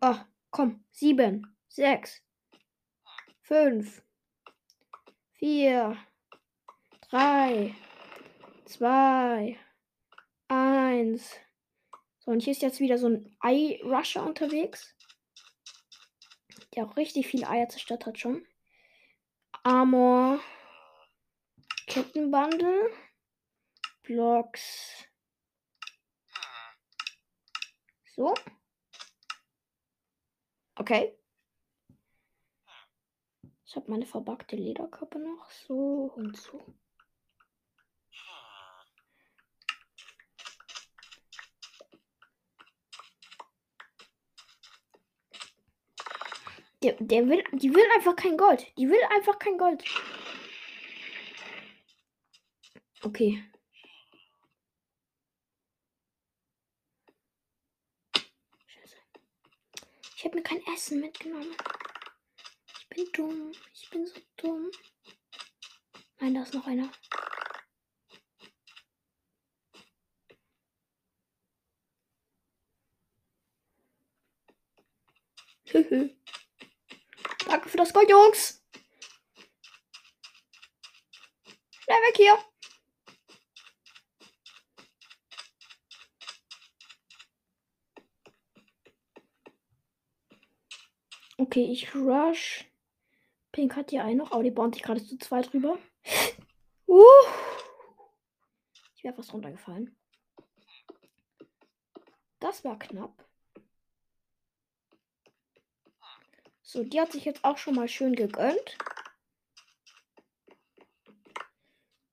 Ach, 0.00 0.26
komm. 0.50 0.84
Sieben, 0.92 1.56
sechs, 1.68 2.22
fünf, 3.40 4.02
vier, 5.32 5.96
drei, 7.08 7.74
zwei, 8.64 9.58
eins. 10.48 11.34
So, 12.18 12.30
und 12.30 12.42
hier 12.42 12.52
ist 12.52 12.62
jetzt 12.62 12.80
wieder 12.80 12.98
so 12.98 13.08
ein 13.08 13.36
Ei-Rusher 13.40 14.24
unterwegs. 14.24 14.93
Der 16.74 16.86
auch 16.86 16.96
richtig 16.96 17.26
viele 17.26 17.48
Eier 17.48 17.68
zerstört 17.68 18.06
hat 18.06 18.18
schon. 18.18 18.46
Armor. 19.62 20.40
Kettenbundle. 21.86 22.90
Blocks. 24.02 25.06
So. 28.14 28.34
Okay. 30.76 31.16
Ich 33.64 33.76
habe 33.76 33.90
meine 33.90 34.06
verbackte 34.06 34.56
Lederkappe 34.56 35.18
noch. 35.18 35.50
So 35.50 36.12
und 36.16 36.36
so. 36.36 36.64
Der, 46.84 46.92
der 47.00 47.26
will, 47.26 47.42
die 47.52 47.74
will 47.74 47.86
einfach 47.94 48.14
kein 48.14 48.36
Gold. 48.36 48.66
Die 48.76 48.86
will 48.86 49.02
einfach 49.08 49.38
kein 49.38 49.56
Gold. 49.56 49.82
Okay. 53.02 53.42
Scheiße. 58.66 58.96
Ich 60.14 60.24
habe 60.26 60.36
mir 60.36 60.42
kein 60.42 60.60
Essen 60.74 61.00
mitgenommen. 61.00 61.56
Ich 62.78 62.88
bin 62.90 63.06
dumm. 63.14 63.52
Ich 63.72 63.88
bin 63.88 64.06
so 64.06 64.20
dumm. 64.36 64.70
Nein, 66.20 66.34
da 66.34 66.42
ist 66.42 66.52
noch 66.52 66.66
einer. 66.66 66.90
Danke 75.72 76.14
für 77.74 77.78
das 77.78 77.92
Gold, 77.92 78.08
Jungs. 78.08 78.64
Schnell 81.80 81.98
weg 82.02 82.16
hier. 82.16 82.38
Okay, 91.36 91.64
ich 91.64 91.92
rush. 91.96 92.64
Pink 93.50 93.74
hat 93.74 93.90
hier 93.90 94.04
einen 94.04 94.18
noch, 94.18 94.30
aber 94.30 94.44
die 94.44 94.52
bauen 94.52 94.72
sich 94.72 94.84
gerade 94.84 95.04
zu 95.04 95.18
zweit 95.18 95.52
drüber. 95.52 95.76
Uh. 96.86 97.02
Ich 98.94 99.02
wäre 99.02 99.16
fast 99.16 99.32
runtergefallen. 99.32 99.98
Das 102.38 102.62
war 102.62 102.78
knapp. 102.78 103.28
So, 106.74 106.82
die 106.82 107.00
hat 107.00 107.12
sich 107.12 107.24
jetzt 107.24 107.44
auch 107.44 107.56
schon 107.56 107.76
mal 107.76 107.86
schön 107.86 108.16
gegönnt. 108.16 108.76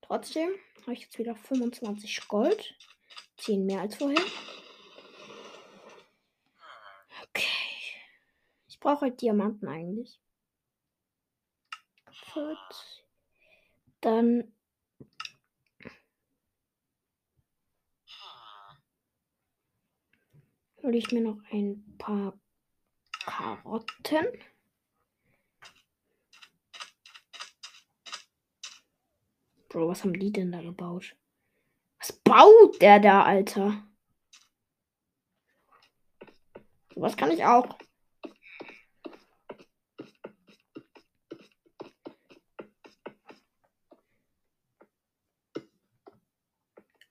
Trotzdem 0.02 0.50
habe 0.82 0.92
ich 0.92 1.00
jetzt 1.00 1.18
wieder 1.18 1.34
25 1.34 2.28
Gold. 2.28 2.78
10 3.38 3.66
mehr 3.66 3.80
als 3.80 3.96
vorher. 3.96 4.24
Okay. 7.24 7.48
Ich 8.68 8.78
brauche 8.78 9.00
halt 9.00 9.20
Diamanten 9.20 9.66
eigentlich. 9.66 10.20
Gut. 12.32 13.04
Dann. 14.00 14.54
hole 20.84 20.96
ich 20.96 21.10
mir 21.10 21.22
noch 21.22 21.38
ein 21.50 21.96
paar 21.98 22.38
Karotten. 23.24 24.26
Bro, 29.72 29.88
was 29.88 30.04
haben 30.04 30.12
die 30.12 30.30
denn 30.30 30.52
da 30.52 30.60
gebaut? 30.60 31.16
Was 31.98 32.12
baut 32.12 32.82
der 32.82 33.00
da, 33.00 33.22
Alter? 33.22 33.82
Was 36.94 37.16
kann 37.16 37.30
ich 37.30 37.42
auch? 37.42 37.78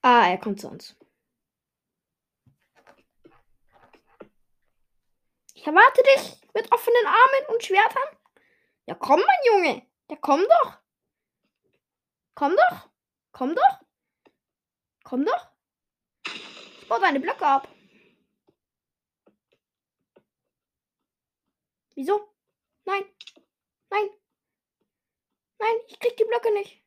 Ah, 0.03 0.29
er 0.29 0.37
kommt 0.37 0.61
zu 0.61 0.67
uns. 0.69 0.95
Ich 5.55 5.65
erwarte 5.65 6.03
dich 6.03 6.39
mit 6.53 6.71
offenen 6.71 7.07
Armen 7.07 7.53
und 7.55 7.63
Schwertern. 7.63 8.17
Ja, 8.85 8.93
komm, 8.93 9.19
mein 9.19 9.63
Junge. 9.63 9.87
Ja, 10.11 10.17
komm 10.21 10.41
doch. 10.41 10.80
Komm 12.35 12.55
doch. 12.55 12.89
Komm 13.31 13.55
doch. 13.55 13.79
Komm 15.03 15.25
doch. 15.25 15.51
Ich 16.25 16.87
baue 16.87 16.99
deine 16.99 17.19
Blöcke 17.19 17.45
ab. 17.45 17.67
Wieso? 21.95 22.33
Nein. 22.85 23.03
Nein. 23.89 24.09
Nein, 25.59 25.75
ich 25.87 25.99
krieg 25.99 26.17
die 26.17 26.25
Blöcke 26.25 26.51
nicht. 26.53 26.81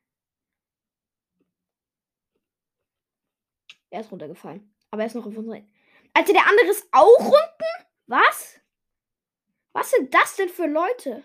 Er 3.91 4.01
ist 4.01 4.11
runtergefallen. 4.11 4.75
Aber 4.91 5.03
er 5.03 5.07
ist 5.07 5.15
noch 5.15 5.27
auf 5.27 5.37
unserer. 5.37 5.63
Also 6.15 6.33
der 6.33 6.47
andere 6.47 6.67
ist 6.67 6.89
auch 6.93 7.19
unten? 7.19 7.89
Was? 8.07 8.61
Was 9.73 9.91
sind 9.91 10.13
das 10.13 10.37
denn 10.37 10.49
für 10.49 10.67
Leute? 10.67 11.23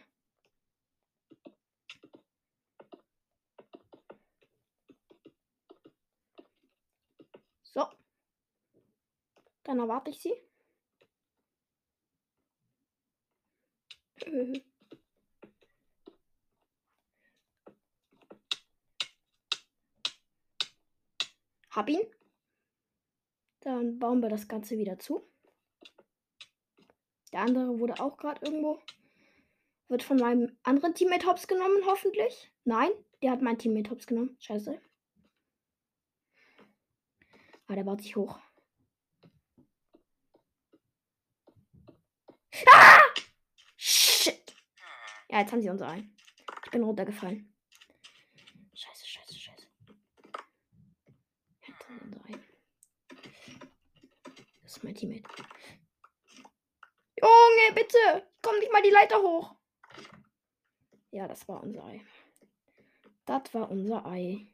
So. 7.63 7.87
Dann 9.69 9.77
erwarte 9.77 10.09
ich 10.09 10.19
sie. 10.19 10.33
Hab 21.69 21.87
ihn. 21.87 22.01
Dann 23.59 23.99
bauen 23.99 24.21
wir 24.23 24.29
das 24.29 24.47
Ganze 24.47 24.79
wieder 24.79 24.97
zu. 24.97 25.21
Der 27.31 27.41
andere 27.41 27.77
wurde 27.77 27.99
auch 27.99 28.17
gerade 28.17 28.43
irgendwo. 28.43 28.81
Wird 29.87 30.01
von 30.01 30.17
meinem 30.17 30.57
anderen 30.63 30.95
Teammate 30.95 31.27
Hops 31.27 31.47
genommen, 31.47 31.85
hoffentlich. 31.85 32.51
Nein, 32.63 32.89
der 33.21 33.29
hat 33.29 33.43
mein 33.43 33.59
Teammate 33.59 33.91
Hops 33.91 34.07
genommen. 34.07 34.35
Scheiße. 34.39 34.81
Ah, 37.67 37.75
der 37.75 37.83
baut 37.83 38.01
sich 38.01 38.15
hoch. 38.15 38.39
Ah! 42.67 42.99
Shit. 43.77 44.55
Ja, 45.29 45.39
jetzt 45.39 45.51
haben 45.51 45.61
sie 45.61 45.69
uns 45.69 45.81
ein. 45.81 46.15
Ich 46.65 46.71
bin 46.71 46.83
runtergefallen. 46.83 47.53
Scheiße, 48.73 49.07
scheiße, 49.07 49.39
scheiße. 49.39 49.67
Jetzt 51.67 51.87
haben 51.87 51.99
sie 51.99 52.05
uns 52.05 52.25
ein. 52.25 52.43
Das 54.63 54.77
ist 54.77 54.83
mein 54.83 54.95
Teammate. 54.95 55.23
Junge, 57.21 57.73
bitte! 57.75 58.27
Komm 58.41 58.59
nicht 58.59 58.71
mal 58.71 58.81
die 58.81 58.89
Leiter 58.89 59.21
hoch. 59.21 59.55
Ja, 61.11 61.27
das 61.27 61.47
war 61.47 61.61
unser 61.61 61.83
Ei. 61.85 62.01
Das 63.25 63.53
war 63.53 63.69
unser 63.69 64.05
Ei. 64.05 64.47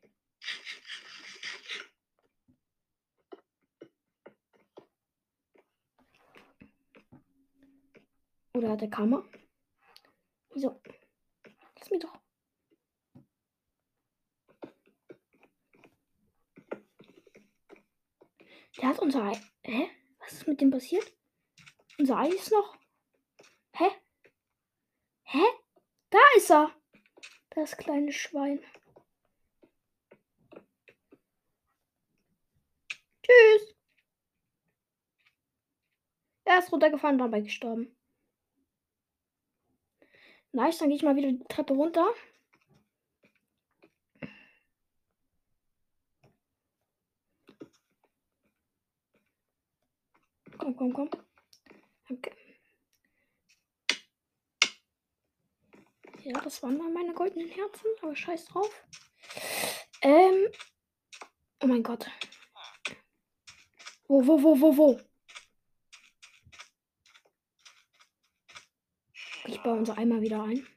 Oder 8.55 8.77
der 8.77 8.89
Kammer. 8.89 9.21
So. 10.53 10.81
Lass 11.77 11.91
mich 11.91 11.99
doch. 11.99 12.21
Der 18.77 18.89
hat 18.89 18.99
unser 18.99 19.25
Ei. 19.25 19.41
Hä? 19.63 19.89
Was 20.19 20.31
ist 20.31 20.47
mit 20.47 20.61
dem 20.61 20.71
passiert? 20.71 21.13
Unser 21.99 22.17
Ei 22.17 22.29
ist 22.29 22.49
noch. 22.49 22.77
Hä? 23.73 23.89
Hä? 25.23 25.43
Da 26.09 26.19
ist 26.37 26.49
er. 26.49 26.73
Das 27.49 27.75
kleine 27.75 28.13
Schwein. 28.13 28.63
Tschüss. 33.21 33.75
Er 36.45 36.59
ist 36.59 36.71
runtergefahren, 36.71 37.17
dabei 37.17 37.41
gestorben. 37.41 37.94
Nice, 40.55 40.77
dann 40.77 40.87
gehe 40.87 40.95
ich 40.95 41.03
mal 41.03 41.17
wieder 41.17 41.29
die 41.29 41.43
Treppe 41.49 41.73
runter. 41.73 42.07
Komm, 50.57 50.77
komm, 50.77 50.93
komm. 50.93 51.09
Danke. 52.07 52.31
Ja, 56.23 56.39
das 56.39 56.63
waren 56.63 56.77
mal 56.77 56.89
meine 56.89 57.13
goldenen 57.13 57.49
Herzen, 57.49 57.87
aber 58.01 58.15
scheiß 58.15 58.45
drauf. 58.45 58.85
Ähm. 60.01 60.47
Oh 61.61 61.67
mein 61.67 61.83
Gott. 61.83 62.09
Wo, 64.07 64.25
wo, 64.25 64.41
wo, 64.41 64.61
wo, 64.61 64.77
wo? 64.77 65.01
Baue 69.65 69.79
unser 69.79 69.97
Eimer 69.97 70.21
wieder 70.21 70.43
ein. 70.43 70.67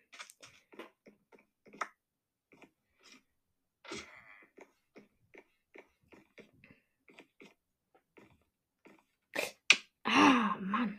Ah, 10.04 10.56
Mann. 10.58 10.98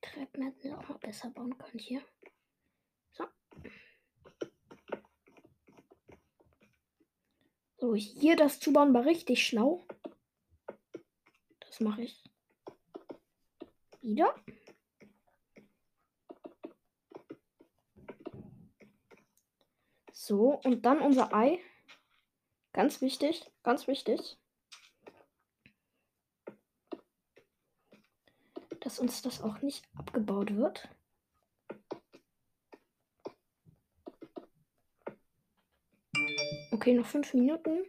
Treppen 0.00 0.44
hätten 0.44 0.62
wir 0.62 0.78
auch 0.78 0.88
mal 0.88 0.98
besser 0.98 1.30
bauen 1.30 1.58
können 1.58 1.80
hier. 1.80 2.00
So. 3.10 3.24
So, 7.78 7.96
hier 7.96 8.36
das 8.36 8.60
zubauen 8.60 8.94
war 8.94 9.04
richtig 9.04 9.44
schlau. 9.44 9.84
Das 11.58 11.80
mache 11.80 12.02
ich. 12.02 12.22
Wieder. 14.00 14.32
So, 20.32 20.58
und 20.64 20.86
dann 20.86 21.02
unser 21.02 21.34
Ei. 21.34 21.58
Ganz 22.72 23.02
wichtig, 23.02 23.50
ganz 23.62 23.86
wichtig. 23.86 24.38
Dass 28.80 28.98
uns 28.98 29.20
das 29.20 29.42
auch 29.42 29.60
nicht 29.60 29.86
abgebaut 29.94 30.56
wird. 30.56 30.88
Okay, 36.70 36.94
noch 36.94 37.04
fünf 37.04 37.34
Minuten. 37.34 37.84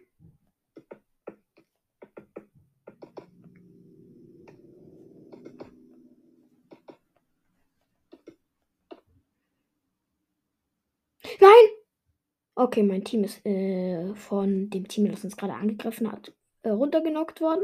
Okay, 12.73 12.81
mein 12.81 13.03
Team 13.03 13.23
ist 13.23 13.45
äh, 13.45 14.15
von 14.15 14.71
dem 14.71 14.87
Team, 14.87 15.07
das 15.11 15.23
uns 15.23 15.37
gerade 15.37 15.53
angegriffen 15.53 16.11
hat, 16.11 16.33
äh, 16.63 16.69
runtergenockt 16.69 17.39
worden. 17.39 17.63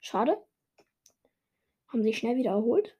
Schade. 0.00 0.36
Haben 1.86 2.02
sich 2.02 2.18
schnell 2.18 2.34
wieder 2.34 2.50
erholt. 2.50 2.98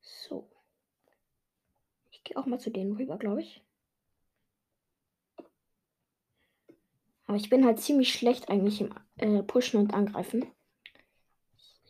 So. 0.00 0.50
Ich 2.10 2.24
gehe 2.24 2.36
auch 2.36 2.46
mal 2.46 2.58
zu 2.58 2.70
denen 2.70 2.96
rüber, 2.96 3.18
glaube 3.18 3.42
ich. 3.42 3.62
Aber 7.26 7.36
ich 7.36 7.48
bin 7.48 7.64
halt 7.64 7.78
ziemlich 7.78 8.12
schlecht 8.12 8.48
eigentlich 8.48 8.80
im 8.80 8.92
äh, 9.18 9.44
Pushen 9.44 9.78
und 9.78 9.94
Angreifen. 9.94 10.44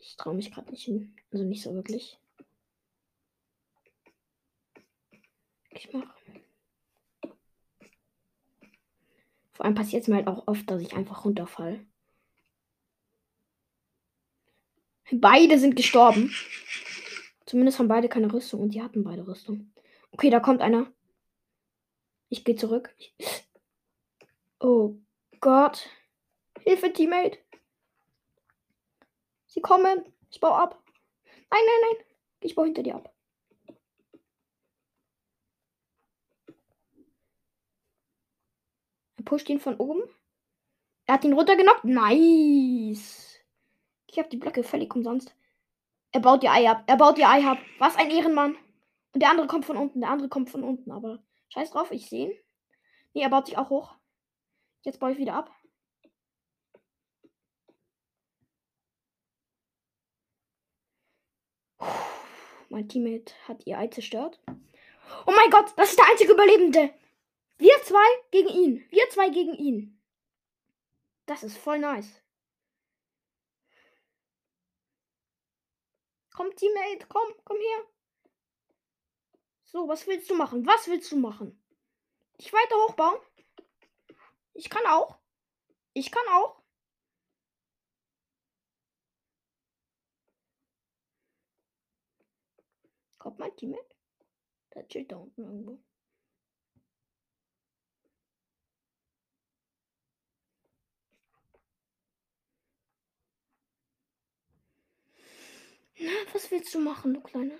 Ich 0.07 0.15
traue 0.15 0.35
mich 0.35 0.51
gerade 0.51 0.71
nicht 0.71 0.85
hin. 0.85 1.13
Also 1.31 1.43
nicht 1.43 1.61
so 1.61 1.73
wirklich. 1.73 2.17
Ich 5.71 5.91
mache. 5.91 6.09
Vor 9.51 9.65
allem 9.65 9.75
passiert 9.75 10.03
es 10.03 10.07
mir 10.07 10.15
halt 10.15 10.27
auch 10.27 10.47
oft, 10.47 10.69
dass 10.71 10.81
ich 10.81 10.93
einfach 10.93 11.25
runterfall. 11.25 11.85
Beide 15.11 15.59
sind 15.59 15.75
gestorben. 15.75 16.33
Zumindest 17.45 17.79
haben 17.79 17.89
beide 17.89 18.07
keine 18.07 18.31
Rüstung 18.31 18.61
und 18.61 18.71
sie 18.71 18.81
hatten 18.81 19.03
beide 19.03 19.27
Rüstung. 19.27 19.73
Okay, 20.11 20.29
da 20.29 20.39
kommt 20.39 20.61
einer. 20.61 20.89
Ich 22.29 22.45
gehe 22.45 22.55
zurück. 22.55 22.95
Oh 24.59 24.95
Gott. 25.41 25.89
Hilfe, 26.61 26.93
Teammate. 26.93 27.39
Sie 29.57 29.61
kommen. 29.61 30.05
Ich 30.29 30.39
baue 30.39 30.53
ab. 30.53 30.79
Nein, 31.25 31.61
nein, 31.65 31.89
nein. 31.89 32.05
Ich 32.41 32.53
baue 32.53 32.65
hinter 32.65 32.83
dir 32.83 32.93
ab. 32.93 33.11
Er 39.17 39.25
pusht 39.25 39.49
ihn 39.49 39.59
von 39.59 39.75
oben. 39.77 40.03
Er 41.07 41.15
hat 41.15 41.25
ihn 41.25 41.33
runtergenockt. 41.33 41.85
Nice. 41.85 43.39
Ich 44.05 44.19
habe 44.19 44.29
die 44.29 44.37
Blöcke 44.37 44.61
völlig 44.61 44.95
umsonst. 44.95 45.35
Er 46.11 46.19
baut 46.19 46.43
ihr 46.43 46.51
Ei 46.51 46.69
ab. 46.69 46.83
Er 46.85 46.97
baut 46.97 47.17
ihr 47.17 47.27
Ei 47.27 47.43
ab. 47.43 47.57
Was 47.79 47.95
ein 47.95 48.11
Ehrenmann. 48.11 48.55
Und 49.13 49.23
der 49.23 49.31
andere 49.31 49.47
kommt 49.47 49.65
von 49.65 49.77
unten. 49.77 50.01
Der 50.01 50.11
andere 50.11 50.29
kommt 50.29 50.51
von 50.51 50.63
unten. 50.63 50.91
Aber 50.91 51.23
scheiß 51.49 51.71
drauf, 51.71 51.89
ich 51.89 52.07
sehe 52.09 52.27
ihn. 52.27 52.39
Nee, 53.15 53.23
er 53.23 53.29
baut 53.29 53.47
sich 53.47 53.57
auch 53.57 53.71
hoch. 53.71 53.95
Jetzt 54.83 54.99
baue 54.99 55.13
ich 55.13 55.17
wieder 55.17 55.33
ab. 55.33 55.49
Mein 62.69 62.89
Teammate 62.89 63.33
hat 63.47 63.65
ihr 63.65 63.77
Ei 63.77 63.87
zerstört. 63.87 64.39
Oh 65.25 65.33
mein 65.35 65.49
Gott, 65.49 65.73
das 65.77 65.91
ist 65.91 65.99
der 65.99 66.07
einzige 66.07 66.33
Überlebende. 66.33 66.93
Wir 67.57 67.75
zwei 67.83 68.07
gegen 68.31 68.49
ihn. 68.49 68.85
Wir 68.89 69.09
zwei 69.09 69.29
gegen 69.29 69.53
ihn. 69.53 69.99
Das 71.25 71.43
ist 71.43 71.57
voll 71.57 71.79
nice. 71.79 72.21
Komm, 76.33 76.55
Teammate, 76.55 77.07
komm, 77.09 77.33
komm 77.43 77.57
her. 77.57 77.85
So, 79.63 79.87
was 79.87 80.05
willst 80.07 80.29
du 80.29 80.35
machen? 80.35 80.65
Was 80.65 80.87
willst 80.87 81.11
du 81.11 81.17
machen? 81.17 81.59
Ich 82.37 82.53
weiter 82.53 82.75
hochbauen? 82.75 83.19
Ich 84.53 84.69
kann 84.69 84.85
auch. 84.85 85.17
Ich 85.93 86.11
kann 86.11 86.27
auch. 86.31 86.61
Kommt 93.27 93.39
mein 93.39 93.57
Team 93.57 93.71
mit? 93.71 93.95
Der 94.73 94.87
chillt 94.87 95.11
da 95.11 95.17
unten 95.17 95.43
irgendwo. 95.43 95.83
Na, 105.99 106.11
was 106.31 106.49
willst 106.51 106.73
du 106.73 106.79
machen, 106.79 107.15
du 107.15 107.21
Kleiner? 107.21 107.57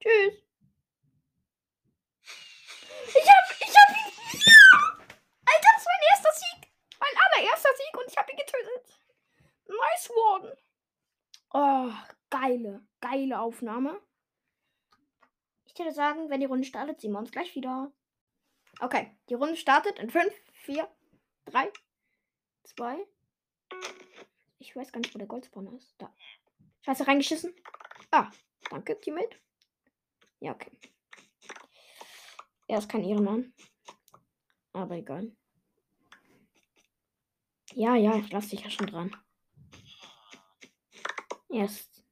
Tschüss. 0.00 0.42
Ich 3.14 3.30
hab, 3.30 3.60
ich 3.60 3.76
hab 3.76 3.90
ihn. 3.96 4.12
Alter, 5.44 5.68
das 5.72 5.82
ist 5.82 5.86
mein 5.86 6.08
erster 6.10 6.32
Sieg. 6.32 6.72
Mein 6.98 7.14
allererster 7.16 7.70
Sieg 7.76 7.96
und 7.96 8.08
ich 8.08 8.16
hab 8.16 8.28
ihn 8.28 8.36
getötet. 8.36 8.98
Nice 9.68 10.10
one. 10.10 10.67
Oh, 11.50 11.90
geile, 12.30 12.86
geile 13.00 13.40
Aufnahme. 13.40 14.00
Ich 15.64 15.78
würde 15.78 15.92
sagen, 15.92 16.28
wenn 16.28 16.40
die 16.40 16.46
Runde 16.46 16.66
startet, 16.66 17.00
sehen 17.00 17.12
wir 17.12 17.18
uns 17.18 17.30
gleich 17.30 17.54
wieder. 17.54 17.92
Okay, 18.80 19.16
die 19.28 19.34
Runde 19.34 19.56
startet 19.56 19.98
in 19.98 20.10
5, 20.10 20.32
4, 20.52 20.88
3, 21.46 21.72
2. 22.64 23.06
Ich 24.58 24.74
weiß 24.74 24.92
gar 24.92 25.00
nicht, 25.00 25.14
wo 25.14 25.18
der 25.18 25.28
Goldspawner 25.28 25.72
ist. 25.72 25.94
Da. 25.98 26.14
Scheiße, 26.84 27.06
reingeschissen. 27.06 27.54
Ah, 28.10 28.30
danke, 28.70 29.00
Teammate. 29.00 29.36
Ja, 30.40 30.52
okay. 30.52 30.70
Er 32.66 32.78
ist 32.78 32.88
kein 32.88 33.04
Ehrenmann. 33.04 33.54
Aber 34.72 34.96
egal. 34.96 35.32
Ja, 37.72 37.94
ja, 37.94 38.16
ich 38.16 38.30
lasse 38.30 38.50
dich 38.50 38.64
ja 38.64 38.70
schon 38.70 38.86
dran. 38.86 39.16
Erst. 41.48 42.04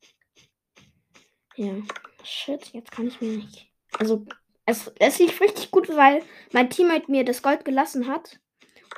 Ja. 1.57 1.75
Shit, 2.23 2.73
jetzt 2.73 2.91
kann 2.91 3.09
ich 3.09 3.21
mir 3.21 3.37
nicht. 3.37 3.71
Also, 3.99 4.27
es, 4.67 4.93
es 4.99 5.19
lief 5.19 5.41
richtig 5.41 5.71
gut, 5.71 5.89
weil 5.89 6.23
mein 6.53 6.71
Teammate 6.71 7.11
mir 7.11 7.25
das 7.25 7.43
Gold 7.43 7.65
gelassen 7.65 8.09
hat. 8.09 8.41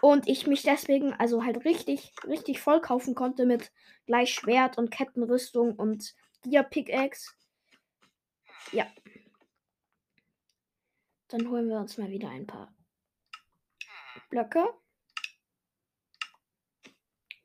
Und 0.01 0.29
ich 0.29 0.47
mich 0.47 0.63
deswegen 0.63 1.13
also 1.15 1.45
halt 1.45 1.65
richtig, 1.65 2.13
richtig 2.25 2.61
voll 2.61 2.81
kaufen 2.81 3.15
konnte 3.15 3.47
mit 3.47 3.73
gleich 4.07 4.33
Schwert 4.33 4.79
und 4.79 4.91
Kettenrüstung 4.91 5.75
und 5.75 6.15
Dia 6.45 6.63
Pickaxe. 6.63 7.33
Ja. 8.73 8.87
Dann 11.29 11.51
holen 11.51 11.69
wir 11.69 11.79
uns 11.79 11.99
mal 11.99 12.11
wieder 12.11 12.31
ein 12.31 12.47
paar 12.47 12.73
Blöcke. 14.31 14.73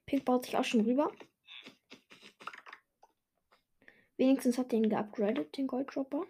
Pink 0.05 0.25
baut 0.25 0.45
sich 0.45 0.55
auch 0.55 0.63
schon 0.63 0.81
rüber. 0.81 1.11
Wenigstens 4.17 4.57
hat 4.57 4.71
den 4.71 4.89
geupgradet, 4.89 5.57
den 5.57 5.67
Golddropper. 5.67 6.25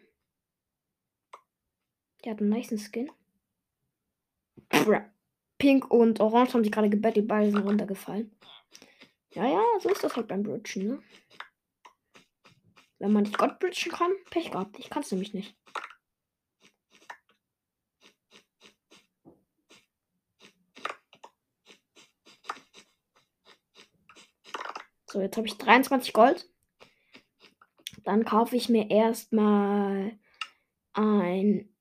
Der 2.23 2.31
hat 2.31 2.39
einen 2.39 2.49
nice 2.49 2.89
Skin. 2.91 3.11
Pink 5.57 5.91
und 5.91 6.19
Orange 6.19 6.53
haben 6.53 6.63
sich 6.63 6.71
gerade 6.71 6.89
gebettelt, 6.89 7.27
beide 7.27 7.51
sind 7.51 7.65
runtergefallen. 7.65 8.35
Ja, 9.31 9.47
ja, 9.47 9.63
so 9.79 9.89
ist 9.89 10.03
das 10.03 10.15
halt 10.15 10.27
beim 10.27 10.43
Bridgen, 10.43 10.87
ne? 10.87 11.03
Wenn 12.99 13.11
man 13.11 13.23
nicht 13.23 13.37
Gott 13.37 13.59
bridgen 13.59 13.91
kann, 13.91 14.11
Pech 14.29 14.51
gehabt. 14.51 14.79
Ich 14.79 14.89
kann 14.89 15.03
es 15.03 15.11
nämlich 15.11 15.33
nicht. 15.33 15.57
So, 25.09 25.21
jetzt 25.21 25.35
habe 25.37 25.47
ich 25.47 25.57
23 25.57 26.13
Gold. 26.13 26.49
Dann 28.03 28.25
kaufe 28.25 28.55
ich 28.55 28.69
mir 28.69 28.89
erstmal 28.91 30.19
ein 30.93 31.73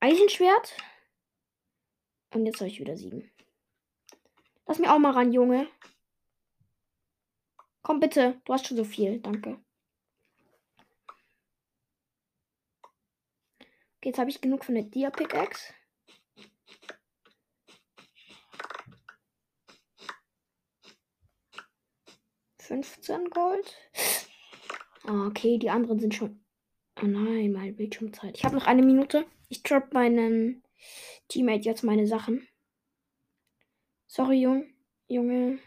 Eisenschwert. 0.00 0.76
Und 2.32 2.46
jetzt 2.46 2.58
soll 2.58 2.68
ich 2.68 2.80
wieder 2.80 2.96
siegen. 2.96 3.30
Lass 4.66 4.78
mir 4.78 4.92
auch 4.92 4.98
mal 4.98 5.12
ran, 5.12 5.32
Junge. 5.32 5.68
Komm 7.82 8.00
bitte, 8.00 8.40
du 8.44 8.52
hast 8.52 8.66
schon 8.66 8.76
so 8.76 8.84
viel. 8.84 9.20
Danke. 9.20 9.60
Okay, 13.98 14.08
jetzt 14.08 14.18
habe 14.18 14.30
ich 14.30 14.40
genug 14.40 14.64
von 14.64 14.74
der 14.74 14.84
Dia 14.84 15.10
Pickaxe. 15.10 15.72
Fünfzehn 22.58 23.30
Gold. 23.30 23.76
Okay, 25.08 25.58
die 25.58 25.70
anderen 25.70 26.00
sind 26.00 26.14
schon. 26.14 26.40
Oh 27.00 27.06
nein, 27.06 27.52
meine 27.52 27.72
Bildschirmzeit. 27.72 28.36
Ich 28.36 28.44
habe 28.44 28.56
noch 28.56 28.66
eine 28.66 28.82
Minute. 28.82 29.24
Ich 29.48 29.62
drop 29.62 29.92
meinen 29.92 30.62
Teammate 31.28 31.64
jetzt 31.64 31.84
meine 31.84 32.06
Sachen. 32.06 32.46
Sorry, 34.08 34.40
Jung, 34.40 34.66
Junge. 35.08 35.58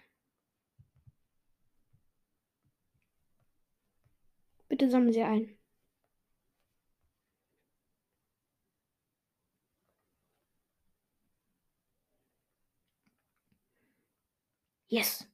Bitte 4.68 4.90
sammeln 4.90 5.14
Sie 5.14 5.22
ein. 5.24 5.58
Yes. 14.90 15.26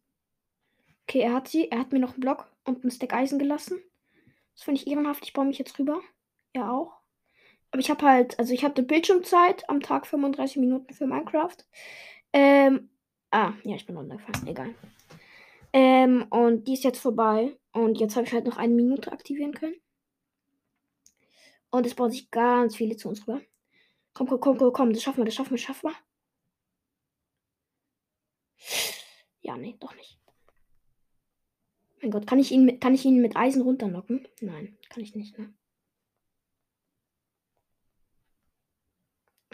Okay, 1.03 1.21
er 1.21 1.33
hat 1.33 1.47
sie. 1.47 1.71
Er 1.71 1.79
hat 1.79 1.91
mir 1.91 1.99
noch 1.99 2.13
einen 2.13 2.19
Block 2.21 2.51
und 2.65 2.83
einen 2.83 2.91
Stack 2.91 3.13
Eisen 3.13 3.39
gelassen. 3.39 3.79
Das 4.55 4.63
finde 4.63 4.81
ich 4.81 4.87
ehrenhaft. 4.87 5.23
Ich 5.23 5.33
baue 5.33 5.45
mich 5.45 5.59
jetzt 5.59 5.77
rüber. 5.77 6.01
Er 6.53 6.71
auch. 6.71 6.93
Aber 7.71 7.79
ich 7.81 7.89
habe 7.89 8.05
halt, 8.05 8.39
also 8.39 8.53
ich 8.53 8.63
hatte 8.63 8.83
Bildschirmzeit 8.83 9.69
am 9.69 9.81
Tag 9.81 10.07
35 10.07 10.57
Minuten 10.57 10.93
für 10.93 11.07
Minecraft. 11.07 11.57
Ähm, 12.31 12.89
ah, 13.31 13.53
ja, 13.63 13.75
ich 13.75 13.85
bin 13.85 13.97
runtergefallen. 13.97 14.47
Egal. 14.47 14.73
Ähm, 15.73 16.25
und 16.29 16.67
die 16.67 16.73
ist 16.73 16.85
jetzt 16.85 16.99
vorbei. 16.99 17.57
Und 17.73 17.99
jetzt 17.99 18.15
habe 18.15 18.25
ich 18.25 18.33
halt 18.33 18.45
noch 18.45 18.57
eine 18.57 18.73
Minute 18.73 19.11
aktivieren 19.11 19.53
können. 19.53 19.75
Und 21.69 21.85
es 21.85 21.95
bauen 21.95 22.11
sich 22.11 22.31
ganz 22.31 22.77
viele 22.77 22.95
zu 22.95 23.09
uns 23.09 23.27
rüber. 23.27 23.41
Komm, 24.13 24.27
komm, 24.27 24.39
komm, 24.39 24.57
komm, 24.57 24.71
komm. 24.71 24.93
Das 24.93 25.03
schaffen 25.03 25.17
wir, 25.17 25.25
das 25.25 25.35
schaffen 25.35 25.51
wir, 25.51 25.57
das 25.57 25.65
schaffen 25.65 25.89
wir. 25.89 25.95
Ja, 29.41 29.57
nee, 29.57 29.75
doch 29.79 29.93
nicht. 29.95 30.17
Mein 32.05 32.11
Gott, 32.11 32.27
kann 32.27 32.37
ich 32.37 32.51
ihn 32.51 32.65
mit, 32.65 32.81
kann 32.81 32.93
ich 32.93 33.03
ihn 33.03 33.19
mit 33.19 33.35
Eisen 33.35 33.63
runterlocken? 33.63 34.27
Nein, 34.39 34.77
kann 34.89 35.01
ich 35.01 35.15
nicht, 35.15 35.39
ne? 35.39 35.51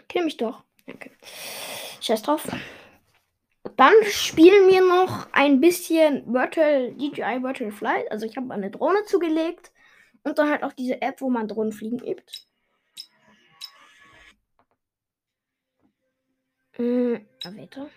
Kill 0.06 0.22
mich 0.22 0.36
doch. 0.36 0.62
Danke. 0.84 1.10
Scheiß 2.02 2.20
drauf. 2.20 2.46
Dann 3.76 3.94
spielen 4.04 4.68
wir 4.68 4.82
noch 4.82 5.32
ein 5.32 5.62
bisschen 5.62 6.30
Virtual 6.30 6.92
DJI 6.92 7.42
Virtual 7.42 7.72
Flight. 7.72 8.12
Also 8.12 8.26
ich 8.26 8.36
habe 8.36 8.52
eine 8.52 8.70
Drohne 8.70 9.02
zugelegt 9.06 9.72
und 10.22 10.38
dann 10.38 10.50
halt 10.50 10.62
auch 10.62 10.74
diese 10.74 11.00
App, 11.00 11.22
wo 11.22 11.30
man 11.30 11.48
Drohnenfliegen 11.48 12.00
übt. 12.00 12.46
Hm, 16.72 17.26
weiter. 17.44 17.88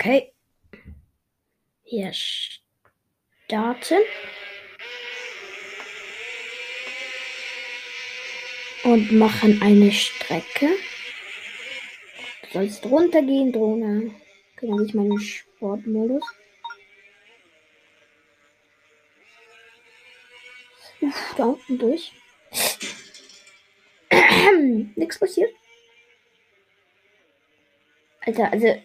Okay. 0.00 0.32
Wir 1.82 2.12
starten. 2.12 3.98
Und 8.84 9.10
machen 9.10 9.60
eine 9.60 9.90
Strecke. 9.90 10.68
Du 12.42 12.48
sollst 12.52 12.86
runtergehen, 12.86 13.52
Drohne. 13.52 14.14
Kümmere 14.54 14.84
sich 14.84 14.94
meinen 14.94 15.18
Sportmodus. 15.18 16.22
Da 21.36 21.44
unten 21.44 21.76
durch. 21.76 22.12
Nichts 24.94 25.18
passiert. 25.18 25.50
Alter, 28.20 28.52
also 28.52 28.80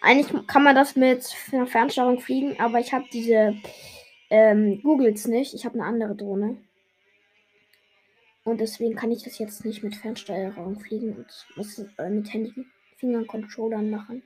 eigentlich 0.00 0.46
kann 0.46 0.64
man 0.64 0.74
das 0.74 0.96
mit 0.96 1.34
einer 1.52 1.66
Fernsteuerung 1.66 2.20
fliegen, 2.20 2.58
aber 2.58 2.80
ich 2.80 2.92
habe 2.92 3.04
diese 3.12 3.56
ähm, 4.30 4.80
Googles 4.82 5.26
nicht. 5.26 5.54
Ich 5.54 5.64
habe 5.64 5.74
eine 5.74 5.84
andere 5.84 6.14
Drohne. 6.14 6.56
Und 8.44 8.60
deswegen 8.60 8.96
kann 8.96 9.12
ich 9.12 9.22
das 9.22 9.38
jetzt 9.38 9.64
nicht 9.64 9.82
mit 9.82 9.94
Fernsteuerung 9.94 10.80
fliegen 10.80 11.14
und 11.14 11.46
muss 11.56 11.78
äh, 11.98 12.08
mit 12.08 12.32
Handy, 12.32 12.66
Fingern, 12.96 13.26
Controllern 13.26 13.90
machen. 13.90 14.22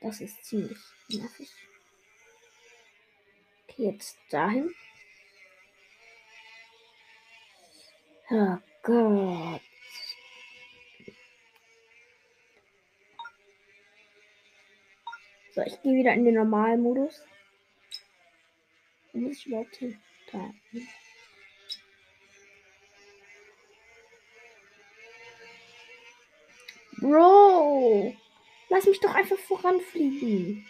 Das 0.00 0.20
ist 0.20 0.42
ziemlich 0.44 0.78
nervig. 1.08 1.50
Okay, 3.68 3.84
jetzt 3.84 4.16
dahin. 4.30 4.72
Oh 8.30 8.56
Gott. 8.82 9.60
So, 15.52 15.62
ich 15.62 15.80
gehe 15.82 15.96
wieder 15.96 16.12
in 16.14 16.24
den 16.24 16.34
normalen 16.34 16.80
Modus. 16.80 17.22
Wo 19.12 19.18
muss 19.18 19.38
ich 19.38 19.46
überhaupt 19.46 19.76
hin? 19.76 20.00
Da. 20.30 20.54
Bro! 27.00 28.14
Lass 28.68 28.86
mich 28.86 29.00
doch 29.00 29.14
einfach 29.14 29.38
voranfliegen. 29.38 30.66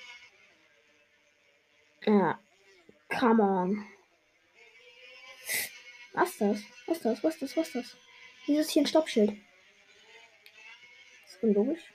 Ja. 2.07 2.41
Come 3.11 3.43
on. 3.43 3.87
Was 6.13 6.31
ist 6.31 6.41
das? 6.41 6.63
Was 6.87 6.97
ist 6.97 7.05
das? 7.05 7.25
Was 7.25 7.35
ist 7.35 7.43
das? 7.43 7.57
Was 7.57 7.67
ist 7.67 7.75
das? 7.75 7.97
Wieso 8.47 8.61
ist 8.61 8.71
hier 8.71 8.83
ein 8.83 8.87
Stoppschild? 8.87 9.31
Das 11.25 11.35
ist 11.35 11.43
unlogisch. 11.43 11.93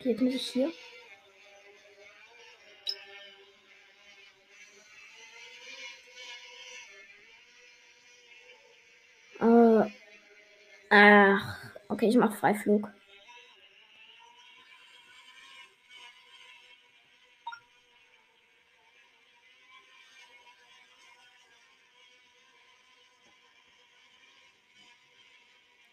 Okay, 0.00 0.12
jetzt 0.12 0.22
muss 0.22 0.34
ich 0.34 0.46
hier. 0.48 0.72
Ach, 10.90 11.58
okay, 11.88 12.08
ich 12.08 12.16
mache 12.16 12.36
Freiflug. 12.36 12.90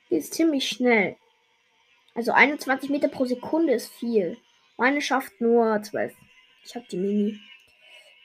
Ist 0.09 0.33
ziemlich 0.33 0.67
schnell. 0.67 1.17
Also 2.17 2.31
21 2.31 2.89
Meter 2.89 3.09
pro 3.09 3.25
Sekunde 3.25 3.73
ist 3.73 3.93
viel. 3.93 4.37
Meine 4.75 5.03
schafft 5.03 5.39
nur 5.39 5.79
12. 5.83 6.15
Ich 6.63 6.73
habe 6.73 6.87
die 6.89 6.97
Mini 6.97 7.39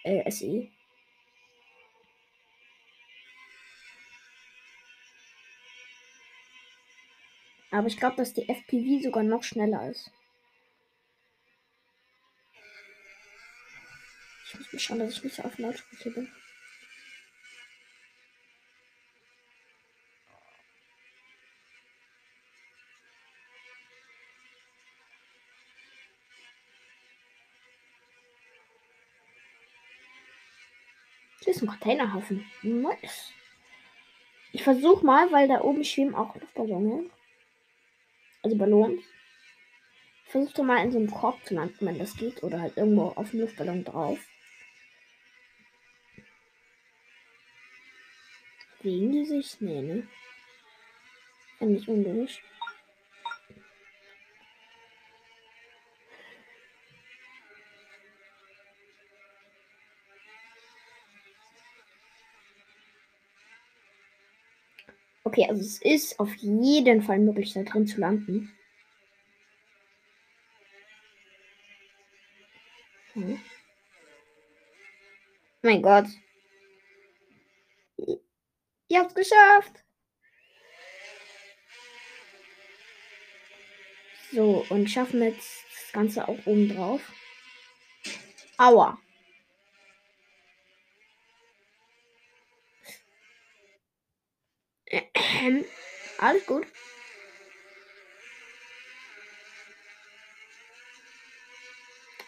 äh, 0.02 0.30
SE. 0.30 0.70
Aber 7.70 7.86
ich 7.86 7.98
glaube, 7.98 8.16
dass 8.16 8.32
die 8.32 8.48
FPV 8.48 9.02
sogar 9.02 9.24
noch 9.24 9.42
schneller 9.42 9.90
ist. 9.90 10.10
Ich 14.46 14.58
muss 14.58 14.72
mal 14.72 14.78
schauen, 14.78 14.98
dass 15.00 15.18
ich 15.18 15.24
nicht 15.24 15.44
auf 15.44 15.58
Lautsprecher 15.58 16.10
bin. 16.12 16.32
Hier 31.42 31.54
ist 31.54 31.62
ein 31.62 31.68
Containerhafen. 31.68 32.44
Nice. 32.62 33.32
Ich 34.52 34.62
versuche 34.62 35.04
mal, 35.04 35.32
weil 35.32 35.48
da 35.48 35.62
oben 35.62 35.82
schwimmen 35.82 36.14
auch 36.14 36.34
Luftballone. 36.36 37.10
Also 38.42 38.56
Ballons. 38.56 39.02
Ich 40.24 40.30
versuche 40.30 40.62
mal 40.62 40.84
in 40.84 40.92
so 40.92 40.98
einem 40.98 41.10
Korb 41.10 41.44
zu 41.44 41.54
landen, 41.54 41.84
wenn 41.86 41.98
das 41.98 42.16
geht. 42.16 42.42
Oder 42.42 42.60
halt 42.60 42.76
irgendwo 42.76 43.08
auf 43.08 43.30
dem 43.30 43.40
Luftballon 43.40 43.84
drauf. 43.84 44.18
Wegen 48.82 49.12
die 49.12 49.24
sich? 49.24 49.60
Nee, 49.60 49.82
ne? 49.82 50.08
Fände 51.58 51.78
ich 51.78 51.88
unlogisch. 51.88 52.42
Okay, 65.32 65.46
also 65.48 65.62
es 65.62 65.80
ist 65.80 66.20
auf 66.20 66.34
jeden 66.34 67.00
Fall 67.00 67.18
möglich, 67.18 67.54
da 67.54 67.62
drin 67.62 67.86
zu 67.86 68.00
landen. 68.00 68.52
Hm. 73.14 73.40
Mein 75.62 75.80
Gott. 75.80 76.04
Ihr 78.88 79.00
habt's 79.00 79.14
geschafft. 79.14 79.82
So, 84.32 84.66
und 84.68 84.90
schaffen 84.90 85.22
jetzt 85.22 85.64
das 85.72 85.92
Ganze 85.92 86.28
auch 86.28 86.44
oben 86.44 86.68
drauf. 86.68 87.00
Aua. 88.58 88.98
Alles 96.18 96.46
gut. 96.46 96.66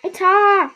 Alter! 0.03 0.71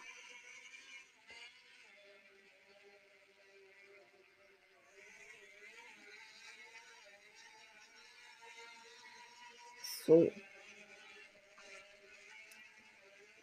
So. 10.08 10.32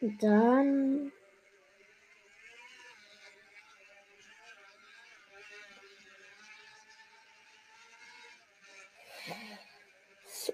Dann. 0.02 1.12
So. 10.28 10.54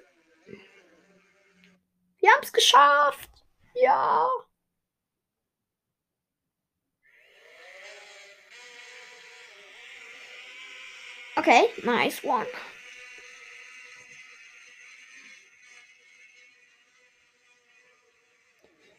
Wir 2.19 2.29
haben 2.31 2.43
es 2.43 2.51
geschafft. 2.51 3.29
Ja. 3.73 4.29
Okay, 11.41 11.69
nice 11.83 12.23
one. 12.23 12.45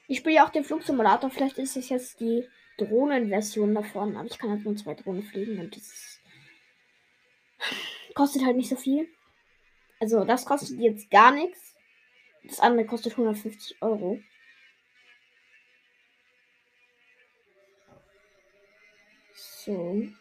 Ich 0.09 0.19
spiele 0.19 0.35
ja 0.35 0.45
auch 0.45 0.51
den 0.51 0.65
Flugsimulator. 0.65 1.31
Vielleicht 1.31 1.59
ist 1.59 1.77
es 1.77 1.89
jetzt 1.89 2.19
die 2.19 2.45
Drohnenversion 2.79 3.73
davon. 3.77 4.17
Aber 4.17 4.27
ich 4.27 4.41
kann 4.41 4.51
halt 4.51 4.65
nur 4.65 4.75
zwei 4.75 4.95
Drohnen 4.95 5.23
fliegen 5.23 5.61
und 5.61 5.77
das 5.77 6.21
kostet 8.17 8.45
halt 8.45 8.57
nicht 8.57 8.71
so 8.71 8.75
viel. 8.77 9.07
Also 10.01 10.25
das 10.25 10.45
kostet 10.45 10.81
jetzt 10.81 11.13
gar 11.13 11.31
nichts. 11.31 11.77
Das 12.43 12.59
andere 12.59 12.87
kostet 12.87 13.13
150 13.13 13.81
Euro. 13.83 14.21
So. 19.33 20.13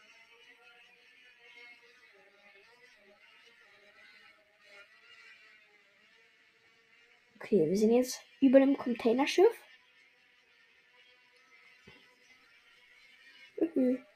Okay, 7.42 7.68
wir 7.68 7.76
sind 7.76 7.90
jetzt 7.90 8.24
über 8.40 8.60
dem 8.60 8.78
Containerschiff. 8.78 9.52
Mhm. 13.74 14.06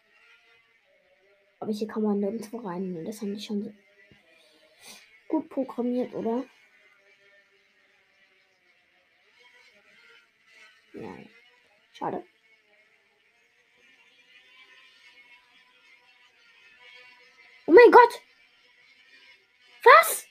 Aber 1.59 1.73
hier 1.73 1.89
kann 1.89 2.05
man 2.05 2.21
nirgendwo 2.21 2.59
rein. 2.59 3.05
Das 3.05 3.21
haben 3.21 3.35
die 3.35 3.43
schon 3.43 3.77
gut 5.27 5.49
programmiert, 5.49 6.15
oder? 6.15 6.45
Ja. 10.93 11.17
Schade. 11.95 12.25
Oh 17.67 17.73
mein 17.73 17.91
Gott! 17.91 18.23
Was? 19.83 20.29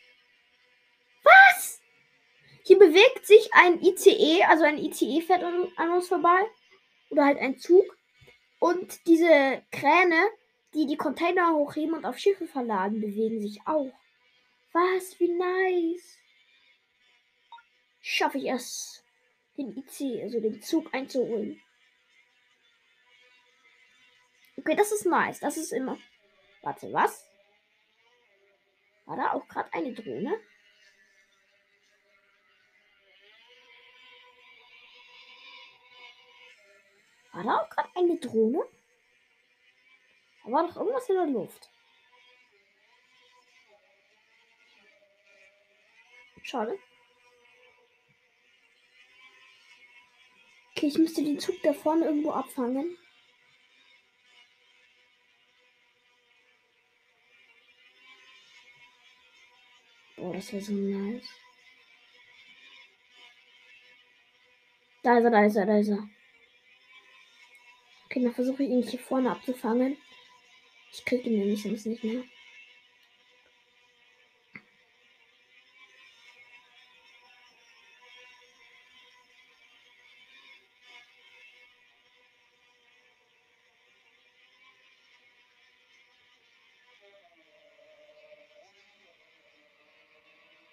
Hier 2.68 2.80
bewegt 2.80 3.28
sich 3.28 3.54
ein 3.54 3.80
ICE, 3.80 4.44
also 4.46 4.64
ein 4.64 4.80
ICE 4.80 5.22
fährt 5.22 5.44
an 5.44 5.92
uns 5.92 6.08
vorbei. 6.08 6.42
Oder 7.12 7.26
halt 7.26 7.38
ein 7.38 7.60
Zug. 7.60 7.86
Und 8.58 9.06
diese 9.06 9.62
Kräne, 9.72 10.20
die 10.74 10.88
die 10.88 10.98
Container 10.98 11.54
hochheben 11.54 11.94
und 11.94 12.06
auf 12.06 12.18
Schiffe 12.18 12.48
verladen, 12.48 13.02
bewegen 13.02 13.40
sich 13.40 13.60
auch. 13.66 13.94
Was, 14.74 15.20
wie 15.20 15.32
nice. 15.32 16.18
Schaffe 18.02 18.40
ich 18.40 18.50
es, 18.50 19.06
den 19.58 19.78
IC, 19.78 20.24
also 20.24 20.40
den 20.40 20.60
Zug 20.64 20.92
einzuholen. 20.92 21.62
Okay, 24.58 24.76
das 24.76 24.92
ist 24.92 25.06
nice. 25.06 25.40
Das 25.40 25.58
ist 25.58 25.72
immer. 25.72 26.00
Warte, 26.64 26.92
was? 26.92 27.30
War 29.06 29.18
da 29.18 29.34
auch 29.34 29.48
gerade 29.48 29.72
eine 29.72 29.94
Drohne? 29.94 30.40
War 37.36 37.44
da 37.44 37.58
auch 37.58 37.70
gerade 37.70 37.90
eine 37.96 38.18
Drohne? 38.18 38.64
Da 40.46 40.52
war 40.52 40.66
doch 40.66 40.78
irgendwas 40.78 41.10
in 41.10 41.16
der 41.16 41.26
Luft. 41.26 41.70
Schade. 46.44 46.80
Okay, 50.72 50.88
ich 50.88 50.98
müsste 50.98 51.24
den 51.24 51.38
Zug 51.38 51.62
da 51.62 51.74
vorne 51.74 52.06
irgendwo 52.06 52.32
abfangen. 52.32 52.98
Boah, 60.16 60.34
das 60.34 60.54
wäre 60.54 60.64
so 60.64 60.72
nice. 60.72 61.28
Da 65.04 65.18
ist 65.18 65.26
er, 65.26 65.32
da 65.32 65.46
ist 65.46 65.56
er, 65.58 65.66
da 65.66 65.78
ist 65.80 65.90
er. 65.90 66.15
Okay, 68.16 68.24
dann 68.24 68.34
versuche 68.34 68.64
ich 68.64 68.70
ihn 68.70 68.82
hier 68.82 68.98
vorne 68.98 69.30
abzufangen. 69.30 69.98
Ich 70.94 71.04
kriege 71.04 71.30
ihn 71.30 71.38
nämlich 71.40 71.62
sonst 71.62 71.86
nicht 71.86 72.02
mehr. 72.02 72.24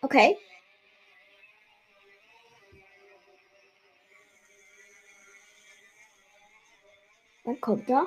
Okay. 0.03 0.39
Kommt 7.63 7.89
er. 7.89 8.07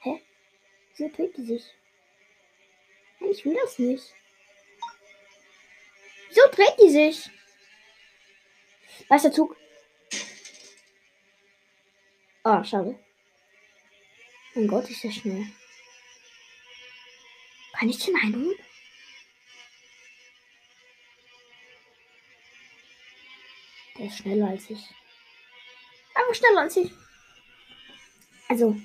Hä? 0.00 0.22
Wieso 0.96 1.14
dreht 1.14 1.36
die 1.36 1.44
sich? 1.44 1.64
Nein, 3.20 3.30
ich 3.32 3.44
will 3.44 3.58
das 3.62 3.78
nicht. 3.78 4.14
Wieso 6.28 6.42
dreht 6.52 6.76
die 6.80 6.90
sich? 6.90 7.30
Da 9.08 9.16
ist 9.16 9.24
der 9.24 9.32
Zug. 9.32 9.56
Ah, 12.44 12.64
schade. 12.64 12.98
Mein 14.54 14.68
Gott, 14.68 14.88
ist 14.88 15.04
der 15.04 15.10
schnell. 15.10 15.46
Kann 17.72 17.88
ich 17.88 17.98
den 18.04 18.16
einholen? 18.16 18.67
Ist 24.08 24.18
schneller 24.18 24.48
als 24.48 24.68
ich. 24.70 24.84
Aber 26.14 26.34
schneller 26.34 26.60
als 26.62 26.76
ich. 26.76 26.90
Also. 28.48 28.76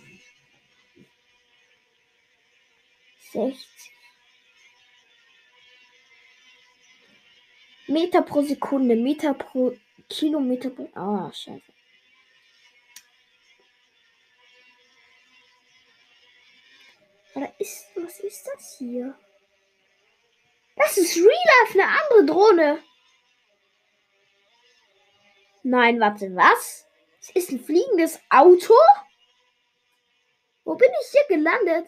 60. 3.32 3.68
Meter 7.88 8.22
pro 8.22 8.42
Sekunde, 8.42 8.96
Meter 8.96 9.34
pro 9.34 9.76
Kilometer 10.10 10.70
pro. 10.70 10.90
Ah, 10.94 11.28
oh, 11.28 11.32
scheiße. 11.32 11.74
Oder 17.36 17.54
ist. 17.60 17.88
Was 17.96 18.20
ist 18.20 18.48
das 18.48 18.76
hier? 18.78 19.18
Das 20.76 20.98
ist 20.98 21.16
Real 21.18 21.28
Life, 21.28 21.80
eine 21.80 21.88
andere 21.88 22.26
Drohne. 22.26 22.84
Nein, 25.64 26.00
warte, 26.02 26.36
was? 26.36 26.86
Es 27.22 27.30
ist 27.30 27.50
ein 27.52 27.64
fliegendes 27.64 28.20
Auto? 28.30 28.74
Wo 30.66 30.76
bin 30.76 30.92
ich 31.02 31.12
hier 31.12 31.38
gelandet? 31.38 31.88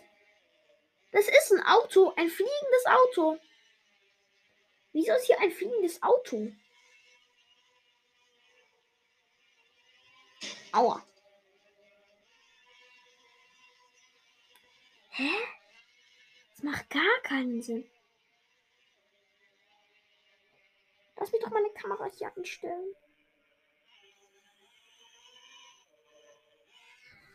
Das 1.11 1.27
ist 1.27 1.51
ein 1.51 1.65
Auto, 1.65 2.13
ein 2.15 2.29
fliegendes 2.29 2.85
Auto. 2.85 3.37
Wieso 4.93 5.13
ist 5.13 5.25
hier 5.25 5.39
ein 5.41 5.51
fliegendes 5.51 6.01
Auto? 6.01 6.53
Aua. 10.71 11.05
Hä? 15.09 15.29
Das 16.51 16.63
macht 16.63 16.89
gar 16.89 17.21
keinen 17.23 17.61
Sinn. 17.61 17.89
Lass 21.17 21.31
mich 21.31 21.41
doch 21.41 21.51
meine 21.51 21.71
Kamera 21.71 22.05
hier 22.05 22.31
anstellen. 22.35 22.95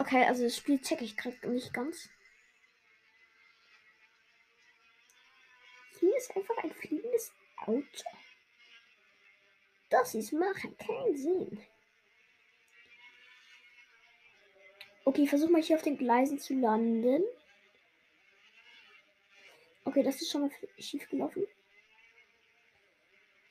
Okay, 0.01 0.25
also 0.25 0.45
das 0.45 0.57
Spiel 0.57 0.81
checke 0.81 1.05
ich 1.05 1.15
gerade 1.15 1.47
nicht 1.51 1.75
ganz. 1.75 2.09
Hier 5.99 6.17
ist 6.17 6.35
einfach 6.35 6.57
ein 6.65 6.73
fliegendes 6.73 7.31
Auto. 7.59 7.85
Das 9.91 10.15
ist 10.15 10.33
machen 10.33 10.75
keinen 10.79 11.17
Sinn. 11.19 11.63
Okay, 15.05 15.27
versuch 15.27 15.51
mal 15.51 15.61
hier 15.61 15.77
auf 15.77 15.83
den 15.83 15.99
Gleisen 15.99 16.39
zu 16.39 16.55
landen. 16.55 17.23
Okay, 19.85 20.03
das 20.03 20.23
ist 20.23 20.31
schon 20.31 20.41
mal 20.41 20.51
schief 20.79 21.11
gelaufen. 21.11 21.47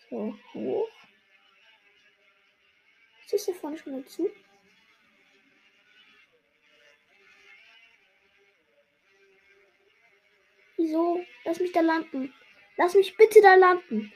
So, 0.10 0.36
hoch. 0.56 0.90
Ist 3.32 3.46
hier 3.46 3.54
vorne 3.54 3.78
schon 3.78 4.02
dazu? 4.02 4.28
Wieso? 10.80 11.22
Lass 11.44 11.60
mich 11.60 11.74
da 11.74 11.82
landen. 11.82 12.34
Lass 12.78 12.94
mich 12.94 13.18
bitte 13.18 13.42
da 13.42 13.56
landen. 13.56 14.14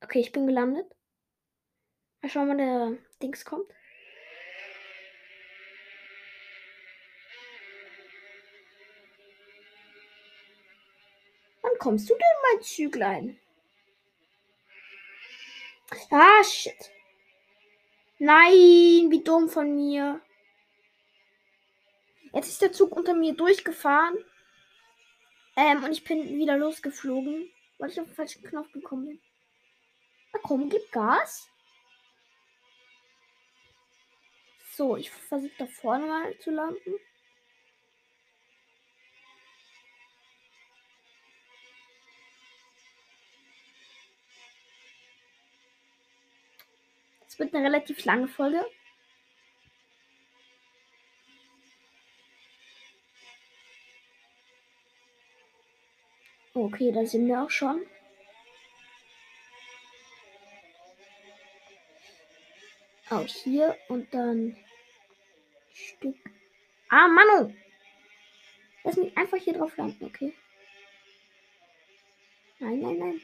Okay, 0.00 0.20
ich 0.20 0.32
bin 0.32 0.46
gelandet. 0.46 0.90
Mal 2.22 2.30
schauen, 2.30 2.48
wann 2.48 2.56
der 2.56 2.96
Dings 3.22 3.44
kommt. 3.44 3.70
Wann 11.60 11.78
kommst 11.78 12.08
du 12.08 12.14
denn, 12.14 12.54
mein 12.54 12.62
Züglein? 12.62 13.38
Ah, 16.10 16.42
shit. 16.42 16.90
Nein, 18.24 19.10
wie 19.10 19.24
dumm 19.24 19.48
von 19.48 19.74
mir. 19.74 20.20
Jetzt 22.32 22.50
ist 22.50 22.62
der 22.62 22.70
Zug 22.70 22.96
unter 22.96 23.14
mir 23.14 23.34
durchgefahren. 23.34 24.16
Ähm, 25.56 25.82
und 25.82 25.90
ich 25.90 26.04
bin 26.04 26.38
wieder 26.38 26.56
losgeflogen, 26.56 27.50
weil 27.78 27.90
ich 27.90 27.98
auf 27.98 28.06
den 28.06 28.14
falschen 28.14 28.44
Knopf 28.44 28.70
gekommen 28.70 29.06
bin. 29.06 29.20
Na 30.32 30.38
komm, 30.40 30.70
gib 30.70 30.92
Gas. 30.92 31.48
So, 34.70 34.96
ich 34.96 35.10
versuche 35.10 35.50
da 35.58 35.66
vorne 35.66 36.06
mal 36.06 36.38
zu 36.38 36.52
landen. 36.52 36.94
Es 47.32 47.38
wird 47.38 47.54
eine 47.54 47.64
relativ 47.64 48.04
lange 48.04 48.28
Folge. 48.28 48.62
Okay, 56.52 56.92
da 56.92 57.06
sind 57.06 57.26
wir 57.28 57.42
auch 57.42 57.48
schon. 57.48 57.86
Auch 63.08 63.26
hier 63.26 63.78
und 63.88 64.12
dann 64.12 64.54
Stück. 65.72 66.16
Ah, 66.90 67.08
Manu! 67.08 67.54
Lass 68.84 68.96
mich 68.98 69.16
einfach 69.16 69.38
hier 69.38 69.54
drauf 69.54 69.74
landen, 69.78 70.04
okay? 70.04 70.34
Nein, 72.58 72.78
nein, 72.80 72.98
nein. 72.98 73.22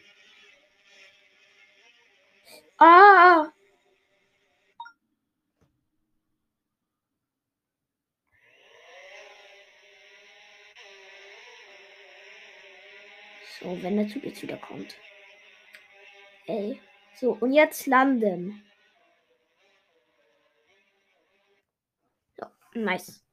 Ah! 2.78 3.52
So, 13.60 13.82
wenn 13.82 13.96
der 13.96 14.08
Zug 14.08 14.24
jetzt 14.24 14.42
wieder 14.42 14.56
kommt. 14.56 14.96
Ey. 16.46 16.80
So, 17.14 17.32
und 17.32 17.52
jetzt 17.52 17.86
landen. 17.86 18.64
So, 22.36 22.46
nice. 22.74 23.24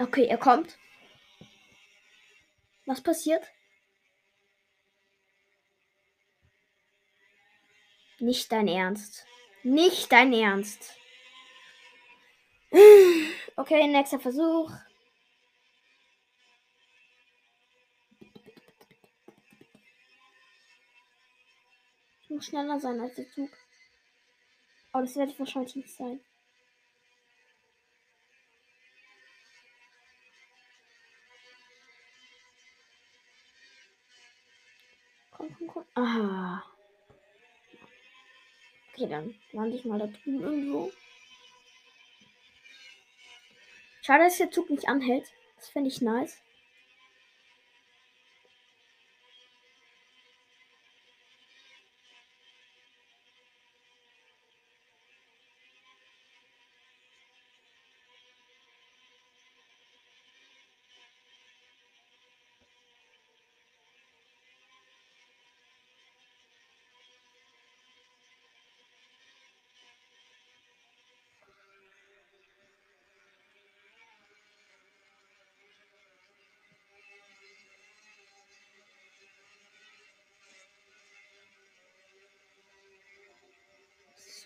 Okay, 0.00 0.26
er 0.26 0.38
kommt. 0.38 0.78
Was 2.86 3.00
passiert? 3.02 3.46
Nicht 8.18 8.50
dein 8.50 8.66
Ernst. 8.66 9.26
Nicht 9.62 10.10
dein 10.10 10.32
Ernst. 10.32 10.97
Okay, 12.70 13.86
nächster 13.86 14.20
Versuch. 14.20 14.70
Ich 22.22 22.30
muss 22.30 22.46
schneller 22.46 22.78
sein 22.78 23.00
als 23.00 23.14
der 23.14 23.28
Zug. 23.30 23.50
Aber 24.92 25.02
das 25.02 25.16
werde 25.16 25.32
ich 25.32 25.38
wahrscheinlich 25.38 25.76
nicht 25.76 25.94
sein. 25.94 26.20
Komm, 35.30 35.54
komm, 35.56 35.68
komm. 35.68 35.84
Aha. 35.94 36.64
Okay, 38.92 39.08
dann 39.08 39.34
lande 39.52 39.76
ich 39.76 39.84
mal 39.84 39.98
da 39.98 40.06
drüben 40.06 40.40
irgendwo. 40.42 40.92
Schade, 44.08 44.24
dass 44.24 44.38
der 44.38 44.50
Zug 44.50 44.70
nicht 44.70 44.88
anhält. 44.88 45.26
Das 45.56 45.68
fände 45.68 45.90
ich 45.90 46.00
nice. 46.00 46.38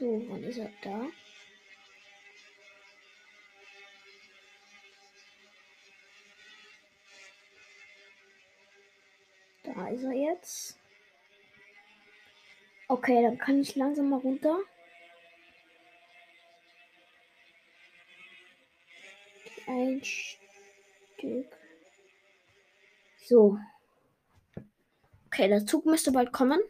So, 0.03 0.21
wann 0.29 0.43
ist 0.43 0.59
er 0.59 0.69
da? 0.83 1.07
Da 9.63 9.89
ist 9.91 10.03
er 10.03 10.13
jetzt. 10.13 10.77
Okay, 12.89 13.23
dann 13.23 13.39
kann 13.39 13.61
ich 13.61 13.77
langsam 13.77 14.11
mal 14.11 14.19
runter. 14.19 14.59
Ein 19.69 20.03
Stück. 20.03 21.47
So. 23.19 23.57
Okay, 25.27 25.47
der 25.47 25.65
Zug 25.65 25.87
müsste 25.87 26.11
bald 26.11 26.33
kommen. 26.33 26.61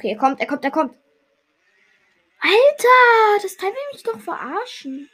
Okay, 0.00 0.12
er 0.12 0.16
kommt, 0.16 0.40
er 0.40 0.46
kommt, 0.46 0.64
er 0.64 0.70
kommt. 0.70 0.96
Alter, 2.40 3.42
das 3.42 3.54
Teil 3.58 3.70
will 3.70 3.92
mich 3.92 4.02
doch 4.02 4.18
verarschen. 4.18 5.10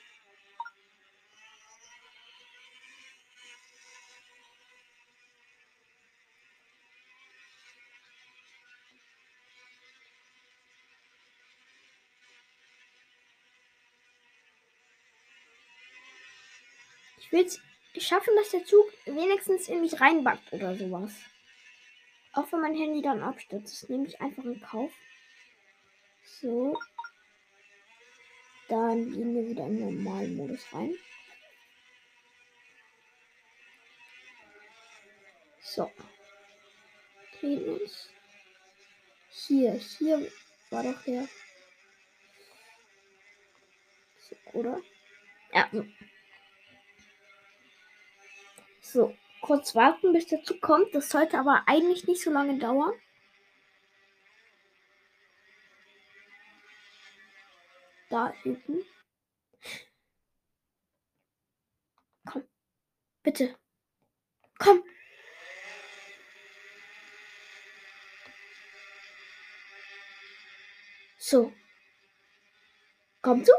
Ich 17.18 17.32
will 17.32 17.44
es 17.44 17.60
schaffen, 18.06 18.36
dass 18.36 18.50
der 18.50 18.64
Zug 18.64 18.86
wenigstens 19.04 19.66
in 19.66 19.80
mich 19.80 20.00
reinbackt 20.00 20.52
oder 20.52 20.76
sowas. 20.76 21.10
Auch 22.36 22.52
wenn 22.52 22.60
mein 22.60 22.74
Handy 22.74 23.00
dann 23.00 23.22
abstürzt. 23.22 23.82
Das 23.82 23.88
nehme 23.88 24.06
ich 24.06 24.20
einfach 24.20 24.44
in 24.44 24.60
Kauf. 24.60 24.92
So. 26.22 26.78
Dann 28.68 29.10
gehen 29.10 29.34
wir 29.34 29.48
wieder 29.48 29.64
in 29.64 29.78
den 29.78 29.96
normalen 29.96 30.36
Modus 30.36 30.62
rein. 30.70 30.94
So. 35.62 35.90
Drehen 37.40 37.80
uns. 37.80 38.10
Hier, 39.30 39.72
hier 39.72 40.30
war 40.68 40.82
doch 40.82 41.02
der. 41.04 41.26
So, 44.18 44.36
oder? 44.52 44.82
Ja. 45.54 45.70
So 48.82 49.16
kurz 49.40 49.74
warten, 49.74 50.12
bis 50.12 50.26
der 50.26 50.42
Zug 50.42 50.60
kommt. 50.60 50.94
Das 50.94 51.08
sollte 51.10 51.38
aber 51.38 51.64
eigentlich 51.66 52.06
nicht 52.06 52.22
so 52.22 52.30
lange 52.30 52.58
dauern. 52.58 52.92
Da 58.08 58.32
hinten. 58.42 58.84
Komm. 62.24 62.44
Bitte. 63.22 63.56
Komm. 64.58 64.82
So. 71.18 71.52
Komm 73.22 73.44
du? 73.44 73.52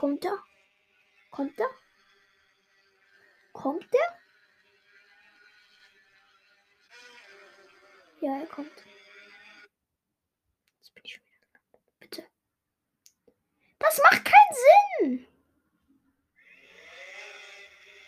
Kommt 0.00 0.24
er? 0.24 0.42
Kommt 1.30 1.60
er? 1.60 1.68
Kommt 3.52 3.94
er? 3.94 4.18
Ja, 8.22 8.40
er 8.40 8.46
kommt. 8.46 8.72
Jetzt 10.78 10.94
bin 10.94 11.04
ich 11.04 11.16
wieder. 11.16 11.60
Bitte. 11.98 12.26
Das 13.78 13.98
macht 13.98 14.24
keinen 14.24 14.56
Sinn. 14.62 15.26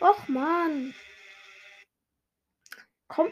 Och 0.00 0.28
man. 0.28 0.94
Komm. 3.06 3.30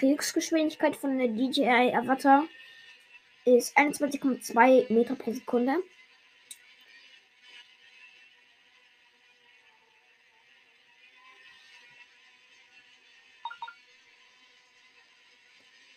Höchstgeschwindigkeit 0.00 0.96
von 0.96 1.18
der 1.18 1.28
DJI 1.28 1.94
Avatar 1.94 2.44
ist 3.44 3.76
21,2 3.76 4.92
Meter 4.92 5.16
pro 5.16 5.32
Sekunde. 5.32 5.76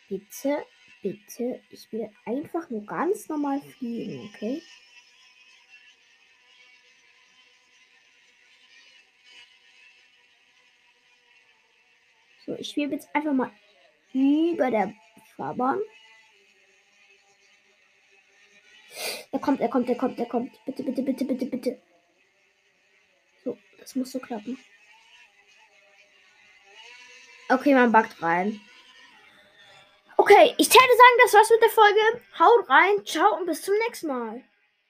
Bitte, 0.10 0.66
bitte, 1.02 1.62
ich 1.70 1.92
will 1.92 2.10
einfach 2.26 2.70
nur 2.70 2.86
ganz 2.86 3.28
normal 3.28 3.60
fliegen, 3.62 4.30
okay? 4.34 4.62
So, 12.46 12.56
ich 12.56 12.74
will 12.78 12.90
jetzt 12.90 13.14
einfach 13.14 13.34
mal 13.34 13.52
über 14.14 14.72
der 14.72 14.94
Fahrbahn. 15.36 15.80
Er 19.32 19.40
kommt, 19.40 19.62
er 19.62 19.70
kommt, 19.70 19.90
er 19.90 19.96
kommt, 19.96 20.20
er 20.20 20.26
kommt. 20.26 20.66
Bitte, 20.66 20.84
bitte, 20.84 21.02
bitte, 21.02 21.26
bitte, 21.26 21.46
bitte. 21.46 21.82
So, 23.44 23.58
das 23.80 23.96
muss 23.96 24.12
so 24.12 24.20
klappen. 24.20 24.58
Okay, 27.50 27.74
man 27.74 27.92
backt 27.92 28.22
rein. 28.22 28.60
Okay, 30.18 30.54
ich 30.58 30.68
werde 30.68 30.98
sagen, 30.98 31.18
das 31.22 31.34
war's 31.34 31.50
mit 31.50 31.62
der 31.62 31.70
Folge. 31.70 32.22
Haut 32.40 32.70
rein, 32.70 33.06
ciao 33.06 33.38
und 33.38 33.46
bis 33.46 33.62
zum 33.62 33.76
nächsten 33.86 34.08
Mal. 34.08 34.44